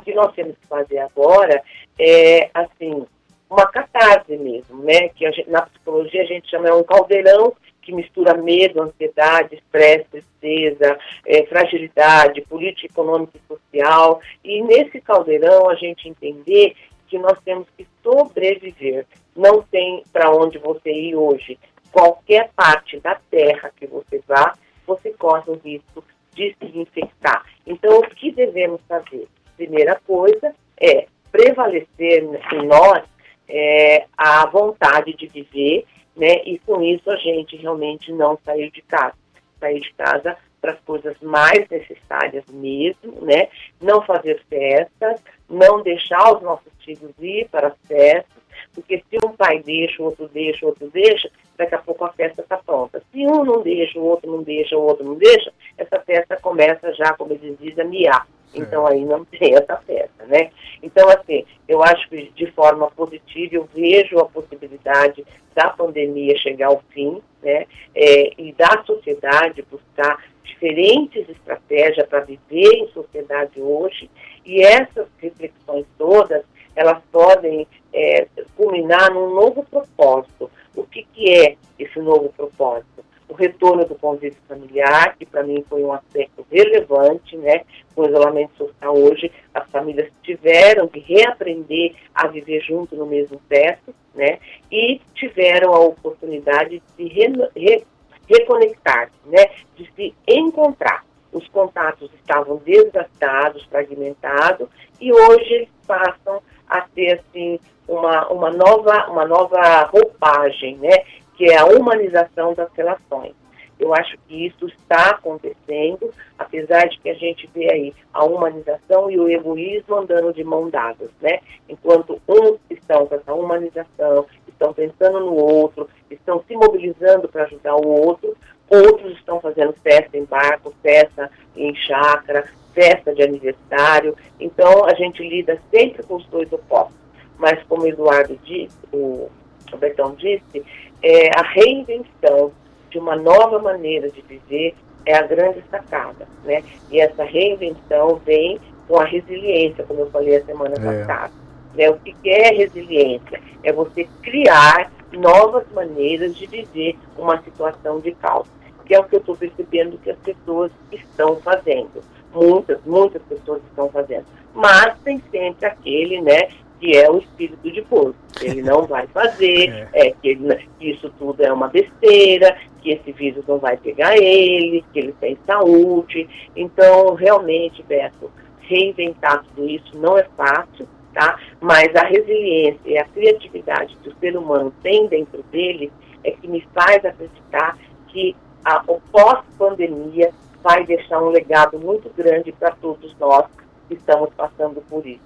Que 0.06 0.14
nós 0.14 0.34
temos 0.34 0.56
que 0.58 0.68
fazer 0.68 1.00
agora 1.00 1.62
é, 2.00 2.50
assim, 2.54 3.06
uma 3.50 3.68
catarse 3.68 4.38
mesmo, 4.38 4.84
né? 4.84 5.10
Que 5.10 5.30
gente, 5.32 5.50
na 5.50 5.64
psicologia 5.64 6.22
a 6.22 6.26
gente 6.26 6.50
chama 6.50 6.70
é 6.70 6.74
um 6.74 6.84
caldeirão 6.84 7.54
que 7.82 7.92
mistura 7.94 8.34
medo, 8.34 8.82
ansiedade, 8.82 9.56
estresse, 9.56 10.06
tristeza, 10.10 10.98
é, 11.26 11.46
fragilidade, 11.46 12.42
política, 12.42 12.88
econômica 12.88 13.38
e 13.38 13.48
social. 13.48 14.20
E 14.44 14.64
nesse 14.64 15.00
caldeirão 15.02 15.70
a 15.70 15.76
gente 15.76 16.10
entender 16.10 16.76
que 17.08 17.20
nós 17.20 17.38
temos 17.46 17.68
que 17.78 17.88
sobreviver. 18.02 19.06
Não 19.36 19.62
tem 19.62 20.04
para 20.12 20.32
onde 20.32 20.58
você 20.58 20.92
ir 20.92 21.16
hoje. 21.16 21.60
Qualquer 21.92 22.50
parte 22.56 23.00
da 23.00 23.16
terra 23.30 23.72
que 23.76 23.86
você 23.86 24.22
vá, 24.28 24.56
você 24.86 25.12
corre 25.12 25.44
o 25.48 25.60
risco 25.64 26.04
de 26.34 26.56
se 26.60 26.78
infectar. 26.78 27.46
Então, 27.66 28.00
o 28.00 28.10
que 28.10 28.32
devemos 28.32 28.82
fazer? 28.88 29.28
Primeira 29.58 30.00
coisa 30.06 30.54
é 30.80 31.08
prevalecer 31.32 32.24
em 32.54 32.66
nós 32.66 33.04
é, 33.48 34.06
a 34.18 34.46
vontade 34.48 35.14
de 35.14 35.28
viver, 35.28 35.86
né? 36.16 36.42
E 36.46 36.58
com 36.60 36.82
isso 36.82 37.10
a 37.10 37.18
gente 37.18 37.56
realmente 37.58 38.12
não 38.12 38.38
sair 38.44 38.72
de 38.72 38.82
casa. 38.82 39.16
Sair 39.60 39.82
de 39.82 39.94
casa 39.94 40.38
para 40.62 40.72
as 40.72 40.80
coisas 40.80 41.16
mais 41.22 41.68
necessárias 41.70 42.44
mesmo, 42.50 43.22
né? 43.22 43.50
Não 43.82 44.02
fazer 44.02 44.42
festas, 44.50 45.22
não 45.50 45.84
deixar 45.84 46.36
os 46.36 46.42
nossos 46.42 46.74
filhos 46.84 47.12
ir 47.20 47.48
para 47.50 47.68
as 47.68 47.78
festas, 47.88 48.44
porque 48.74 49.04
se 49.10 49.18
um 49.24 49.34
pai 49.34 49.62
deixa, 49.64 50.02
o 50.02 50.06
outro 50.06 50.28
deixa, 50.28 50.66
o 50.66 50.70
outro 50.70 50.90
deixa, 50.90 51.30
daqui 51.58 51.76
a 51.76 51.80
pouco 51.80 52.06
a 52.06 52.14
festa 52.14 52.42
está 52.42 52.58
pronta. 52.58 53.02
Se 53.12 53.28
um 53.28 53.44
não 53.44 53.62
deixa, 53.62 54.00
o 54.00 54.06
outro 54.06 54.32
não 54.32 54.42
deixa, 54.42 54.76
o 54.76 54.82
outro 54.82 55.06
não 55.06 55.16
deixa, 55.16 55.54
essa 55.78 56.00
festa 56.00 56.36
começa 56.38 56.94
já, 56.94 57.14
como 57.14 57.34
eles 57.34 57.58
dizem, 57.60 57.84
a 57.84 57.88
miar. 57.88 58.28
Então 58.62 58.88
aí 58.88 59.04
não 59.04 59.26
tem 59.26 59.56
essa 59.56 59.78
festa, 59.78 60.26
né? 60.26 60.52
Então, 60.82 61.08
assim, 61.10 61.46
eu 61.68 61.84
acho 61.84 62.08
que 62.10 62.32
de 62.36 62.52
forma 62.52 62.90
positiva 62.92 63.56
eu 63.56 63.70
vejo 63.74 64.20
a 64.20 64.26
possibilidade 64.26 65.26
da 65.54 65.70
pandemia 65.70 66.38
chegar 66.38 66.68
ao 66.68 66.84
fim, 66.90 67.22
né? 67.42 67.66
É, 67.94 68.32
e 68.38 68.52
da 68.54 68.84
sociedade 68.86 69.66
buscar 69.70 70.24
diferentes 70.44 71.28
estratégias 71.30 72.08
para 72.08 72.22
viver 72.22 72.74
em 72.74 72.88
sociedade 72.90 73.62
hoje. 73.62 74.10
E 74.46 74.62
essas 74.62 75.08
reflexões 75.20 75.86
todas, 75.98 76.44
elas 76.76 77.02
podem 77.12 77.68
é, 77.94 78.28
culminar 78.56 79.14
num 79.14 79.34
novo 79.34 79.66
propósito. 79.66 80.50
O 80.76 80.84
que, 80.84 81.04
que 81.14 81.32
é 81.32 81.56
esse 81.80 82.00
novo 82.00 82.34
propósito? 82.36 83.04
O 83.28 83.34
retorno 83.34 83.86
do 83.86 83.96
convívio 83.96 84.38
familiar, 84.48 85.16
que 85.18 85.26
para 85.26 85.44
mim 85.44 85.64
foi 85.68 85.84
um 85.84 85.92
aspecto 85.92 86.46
relevante, 86.52 87.36
né? 87.38 87.62
Com 87.94 88.04
o 88.04 88.08
isolamento 88.08 88.56
social 88.58 88.96
hoje, 88.96 89.32
as 89.54 89.70
famílias 89.70 90.12
tiveram 90.22 90.88
que 90.88 91.00
reaprender 91.00 91.96
a 92.14 92.28
viver 92.28 92.62
junto 92.62 92.96
no 92.96 93.06
mesmo 93.06 93.42
teto, 93.50 93.94
né? 94.14 94.40
E 94.72 95.02
tiveram 95.16 95.74
a 95.74 95.80
oportunidade 95.80 96.80
de 96.80 96.84
se 96.96 97.08
re, 97.08 97.34
re, 97.56 97.84
reconectar, 98.28 99.12
né? 99.26 99.46
De 99.76 99.90
se 99.96 100.14
encontrar. 100.28 101.04
Os 101.32 101.48
contatos 101.50 102.10
estavam 102.14 102.58
desgastados, 102.58 103.66
fragmentados, 103.66 104.70
e 105.02 105.12
hoje 105.12 105.54
eles 105.54 105.70
passam 105.86 106.42
a 106.68 106.82
ter 106.82 107.20
assim 107.20 107.60
uma, 107.88 108.28
uma 108.30 108.52
nova 108.52 109.08
uma 109.10 109.26
nova 109.26 109.84
roupagem, 109.86 110.78
né? 110.78 111.04
Que 111.36 111.46
é 111.46 111.58
a 111.58 111.66
humanização 111.66 112.54
das 112.54 112.72
relações. 112.74 113.34
Eu 113.78 113.94
acho 113.94 114.18
que 114.26 114.46
isso 114.48 114.68
está 114.68 115.12
acontecendo, 115.12 116.14
apesar 116.40 116.88
de 116.88 116.98
que 117.00 117.10
a 117.10 117.14
gente 117.14 117.50
vê 117.54 117.70
aí 117.70 117.94
a 118.14 118.24
humanização 118.24 119.12
e 119.12 119.20
o 119.20 119.28
egoísmo 119.28 119.96
andando 119.96 120.34
de 120.34 120.44
mão 120.44 120.70
dadas, 120.70 121.10
né? 121.22 121.40
Enquanto 121.68 122.22
uns 122.28 122.58
estão 122.70 123.06
com 123.06 123.16
essa 123.16 123.34
humanização, 123.34 124.26
estão 124.48 124.74
pensando 124.74 125.20
no 125.20 125.36
outro, 125.36 125.90
estão 126.10 126.42
se 126.48 126.56
mobilizando 126.56 127.28
para 127.28 127.44
ajudar 127.44 127.76
o 127.76 127.86
outro, 127.86 128.38
outros 128.70 129.12
estão 129.18 129.42
fazendo 129.42 129.74
festa 129.84 130.18
em 130.18 130.24
barco, 130.24 130.74
festa 130.82 131.30
em 131.56 131.76
chácara, 131.76 132.50
festa 132.74 133.14
de 133.14 133.24
aniversário. 133.24 134.16
Então 134.40 134.86
a 134.86 134.94
gente 134.94 135.22
lida 135.28 135.60
sempre 135.70 136.02
com 136.04 136.16
os 136.16 136.26
dois 136.28 136.52
opostos. 136.52 136.96
Mas 137.38 137.62
como 137.64 137.86
Eduardo 137.86 138.40
disse, 138.46 138.78
o 138.94 139.30
Betão 139.78 140.16
disse, 140.16 140.64
é, 141.06 141.30
a 141.38 141.44
reinvenção 141.44 142.52
de 142.90 142.98
uma 142.98 143.16
nova 143.16 143.60
maneira 143.60 144.10
de 144.10 144.24
viver 144.24 144.74
é 145.06 145.16
a 145.16 145.22
grande 145.22 145.64
sacada, 145.70 146.28
né? 146.44 146.64
E 146.90 147.00
essa 147.00 147.24
reinvenção 147.24 148.20
vem 148.26 148.60
com 148.88 149.00
a 149.00 149.06
resiliência, 149.06 149.84
como 149.84 150.00
eu 150.00 150.10
falei 150.10 150.38
a 150.38 150.46
semana 150.46 150.74
é. 150.74 150.80
passada. 150.80 151.34
Né? 151.76 151.90
O 151.92 152.00
que 152.00 152.16
é 152.28 152.52
resiliência? 152.56 153.40
É 153.64 153.72
você 153.72 154.08
criar 154.24 154.92
novas 155.14 155.64
maneiras 155.72 156.36
de 156.36 156.48
viver 156.48 156.98
uma 157.16 157.40
situação 157.44 158.00
de 158.00 158.12
caos, 158.14 158.48
que 158.84 158.96
é 158.96 159.00
o 159.00 159.04
que 159.04 159.16
eu 159.16 159.20
estou 159.20 159.38
percebendo 159.38 160.00
que 160.00 160.10
as 160.10 160.18
pessoas 160.18 160.72
estão 160.92 161.36
fazendo. 161.36 162.02
Muitas, 162.34 162.80
muitas 162.84 163.22
pessoas 163.24 163.62
estão 163.70 163.90
fazendo. 163.90 164.26
Mas 164.56 164.98
tem 165.04 165.22
sempre 165.32 165.68
aquele, 165.68 166.20
né, 166.22 166.50
que 166.80 166.98
é 166.98 167.10
o 167.10 167.20
espírito 167.20 167.72
de 167.72 167.82
porco. 167.84 168.16
Ele 168.42 168.62
não 168.62 168.84
vai 168.84 169.08
fazer, 169.08 169.70
é. 169.94 170.08
é 170.08 170.12
que, 170.12 170.30
ele, 170.30 170.68
que 170.80 170.92
isso 170.92 171.10
tudo 171.18 171.42
é 171.42 171.52
uma 171.52 171.68
besteira, 171.68 172.58
que 172.82 172.92
esse 172.92 173.12
vírus 173.12 173.46
não 173.48 173.58
vai 173.58 173.78
pegar 173.78 174.16
ele, 174.18 174.84
que 174.92 175.00
ele 175.00 175.14
tem 175.14 175.38
saúde. 175.46 176.28
Então, 176.56 177.14
realmente, 177.14 177.84
Beto, 177.84 178.32
reinventar 178.62 179.44
tudo 179.44 179.70
isso 179.70 179.98
não 179.98 180.18
é 180.18 180.24
fácil, 180.36 180.88
tá? 181.14 181.40
Mas 181.62 181.96
a 181.96 182.06
resiliência 182.06 182.82
e 182.86 182.98
a 182.98 183.06
criatividade 183.06 183.96
que 184.04 184.10
o 184.10 184.16
ser 184.20 184.38
humano 184.38 184.74
tem 184.84 185.08
dentro 185.08 185.42
dele 185.44 185.92
é 186.24 186.32
que 186.32 186.48
me 186.48 186.62
faz 186.74 187.04
acreditar 187.06 187.78
que 188.08 188.36
a, 188.64 188.84
o 188.88 189.00
pós-pandemia 189.12 190.32
vai 190.62 190.84
deixar 190.84 191.22
um 191.22 191.30
legado 191.30 191.78
muito 191.80 192.10
grande 192.16 192.52
para 192.52 192.72
todos 192.72 193.16
nós 193.20 193.46
que 193.88 193.94
estamos 193.94 194.30
passando 194.36 194.82
por 194.90 195.06
isso. 195.06 195.22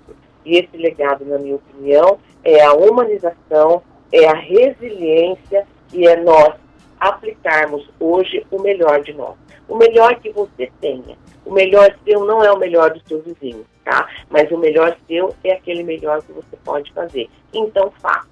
E 0.46 0.58
esse 0.58 0.78
legado, 0.78 1.26
na 1.26 1.38
minha 1.38 1.56
opinião, 1.56 2.20
é 2.44 2.62
a 2.64 2.74
humanização, 2.74 3.82
é 4.12 4.28
a 4.28 4.34
resiliência 4.34 5.68
e 5.94 6.08
é 6.08 6.16
nós 6.16 6.56
aplicarmos 7.00 7.90
hoje 8.00 8.46
o 8.52 8.62
melhor 8.62 9.02
de 9.02 9.14
nós. 9.14 9.36
O 9.68 9.76
melhor 9.76 10.16
que 10.16 10.32
você 10.32 10.72
tenha. 10.82 11.18
O 11.46 11.52
melhor 11.52 11.96
seu 12.04 12.26
não 12.26 12.44
é 12.44 12.52
o 12.52 12.58
melhor 12.58 12.92
do 12.92 13.02
seu 13.08 13.22
vizinho, 13.22 13.66
tá? 13.84 14.08
Mas 14.30 14.52
o 14.52 14.58
melhor 14.58 14.98
seu 15.08 15.34
é 15.44 15.54
aquele 15.54 15.84
melhor 15.84 16.22
que 16.22 16.32
você 16.32 16.58
pode 16.64 16.92
fazer. 16.94 17.30
Então 17.54 17.92
faça. 18.02 18.28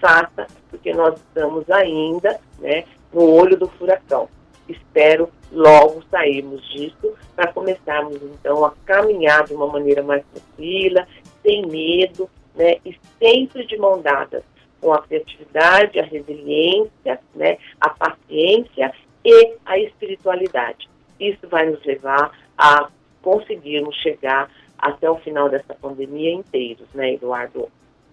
Faça, 0.00 0.46
porque 0.70 0.92
nós 0.92 1.14
estamos 1.14 1.68
ainda 1.70 2.38
né, 2.58 2.84
no 3.12 3.30
olho 3.30 3.56
do 3.56 3.68
furacão. 3.68 4.28
Espero 4.68 5.28
logo 5.52 6.02
sairmos 6.10 6.62
disso 6.70 7.14
para 7.36 7.52
começarmos 7.52 8.16
então 8.22 8.64
a 8.64 8.72
caminhar 8.84 9.44
de 9.44 9.54
uma 9.54 9.66
maneira 9.66 10.02
mais 10.02 10.22
tranquila 10.32 11.06
sem 11.44 11.66
medo, 11.66 12.28
né, 12.54 12.78
e 12.84 12.98
sempre 13.18 13.66
de 13.66 13.76
mão 13.76 14.00
dadas 14.00 14.42
com 14.80 14.92
a 14.92 15.02
criatividade, 15.02 16.00
a 16.00 16.04
resiliência, 16.04 17.20
né, 17.34 17.58
a 17.80 17.90
paciência 17.90 18.92
e 19.24 19.54
a 19.64 19.78
espiritualidade. 19.78 20.88
Isso 21.20 21.46
vai 21.48 21.70
nos 21.70 21.84
levar 21.84 22.32
a 22.56 22.88
conseguirmos 23.22 23.94
chegar 23.96 24.50
até 24.78 25.10
o 25.10 25.16
final 25.16 25.48
dessa 25.48 25.74
pandemia 25.74 26.32
inteiros, 26.32 26.86
né, 26.92 27.14
Eduardo? 27.14 27.68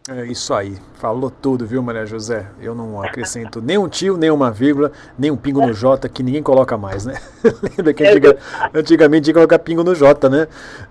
É 0.10 0.26
isso 0.26 0.52
aí, 0.52 0.78
falou 0.96 1.30
tudo, 1.30 1.64
viu, 1.64 1.80
Maria 1.84 2.08
José? 2.08 2.48
Eu 2.60 2.74
não 2.74 3.04
acrescento 3.04 3.62
nem 3.62 3.78
um 3.78 3.88
tio, 3.88 4.18
nem 4.18 4.32
uma 4.32 4.50
vírgula, 4.50 4.92
nem 5.16 5.30
um 5.30 5.38
pingo 5.38 5.62
no 5.62 5.72
J, 5.76 6.10
que 6.10 6.24
ninguém 6.24 6.42
coloca 6.42 6.76
mais, 6.76 7.06
né? 7.06 7.20
Lembra 7.78 7.94
que 7.94 8.04
antiga, 8.04 8.38
antigamente 8.74 9.26
tinha 9.26 9.34
que 9.36 9.38
colocar 9.38 9.60
pingo 9.60 9.84
no 9.84 9.94
J, 9.94 10.28
né? 10.28 10.48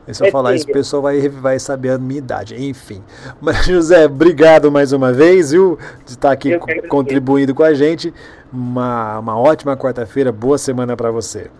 E 0.07 0.15
se 0.15 0.25
eu 0.25 0.31
falar 0.31 0.55
isso, 0.55 0.71
o 0.71 0.73
pessoal 0.73 1.03
vai, 1.03 1.29
vai 1.29 1.59
saber 1.59 1.91
a 1.91 1.99
minha 1.99 2.19
idade. 2.19 2.55
Enfim. 2.65 3.03
Maria 3.41 3.61
José, 3.61 4.07
obrigado 4.07 4.71
mais 4.71 4.93
uma 4.93 5.13
vez, 5.13 5.51
viu? 5.51 5.77
De 6.07 6.13
estar 6.13 6.31
aqui 6.31 6.57
contribuindo 6.89 7.53
com 7.53 7.65
a 7.65 7.75
gente. 7.75 8.15
Uma, 8.53 9.19
uma 9.19 9.37
ótima 9.37 9.77
quarta-feira, 9.77 10.31
boa 10.31 10.57
semana 10.57 10.97
para 10.97 11.11
você. 11.11 11.51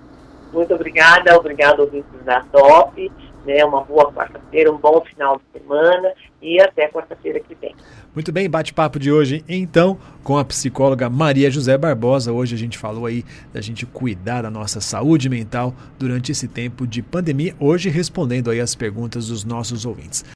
Muito 0.53 0.73
obrigada, 0.73 1.37
obrigado 1.37 1.81
ouvintes 1.81 2.25
da 2.25 2.43
Top 2.53 3.11
né, 3.45 3.65
uma 3.65 3.83
boa 3.83 4.13
quarta-feira, 4.13 4.73
um 4.73 4.79
bom 4.79 5.03
final 5.05 5.39
de 5.39 5.61
semana 5.61 6.13
e 6.43 6.61
até 6.61 6.89
quarta-feira 6.89 7.41
que 7.41 7.55
vem. 7.55 7.75
Muito 8.15 8.33
bem, 8.33 8.51
bate-papo 8.51 8.99
de 8.99 9.13
hoje, 9.13 9.45
então, 9.49 9.97
com 10.25 10.37
a 10.37 10.45
psicóloga 10.45 11.09
Maria 11.09 11.51
José 11.51 11.79
Barbosa. 11.79 12.33
Hoje 12.33 12.55
a 12.55 12.59
gente 12.59 12.77
falou 12.77 13.07
aí 13.07 13.25
da 13.53 13.61
gente 13.61 13.87
cuidar 13.87 14.43
da 14.43 14.51
nossa 14.51 14.81
saúde 14.81 15.29
mental 15.29 15.73
durante 15.99 16.33
esse 16.33 16.49
tempo 16.49 16.87
de 16.87 17.03
pandemia, 17.03 17.55
hoje 17.61 17.89
respondendo 17.89 18.51
aí 18.51 18.61
as 18.61 18.75
perguntas 18.75 19.29
dos 19.29 19.45
nossos 19.45 19.87
ouvintes. 19.87 20.25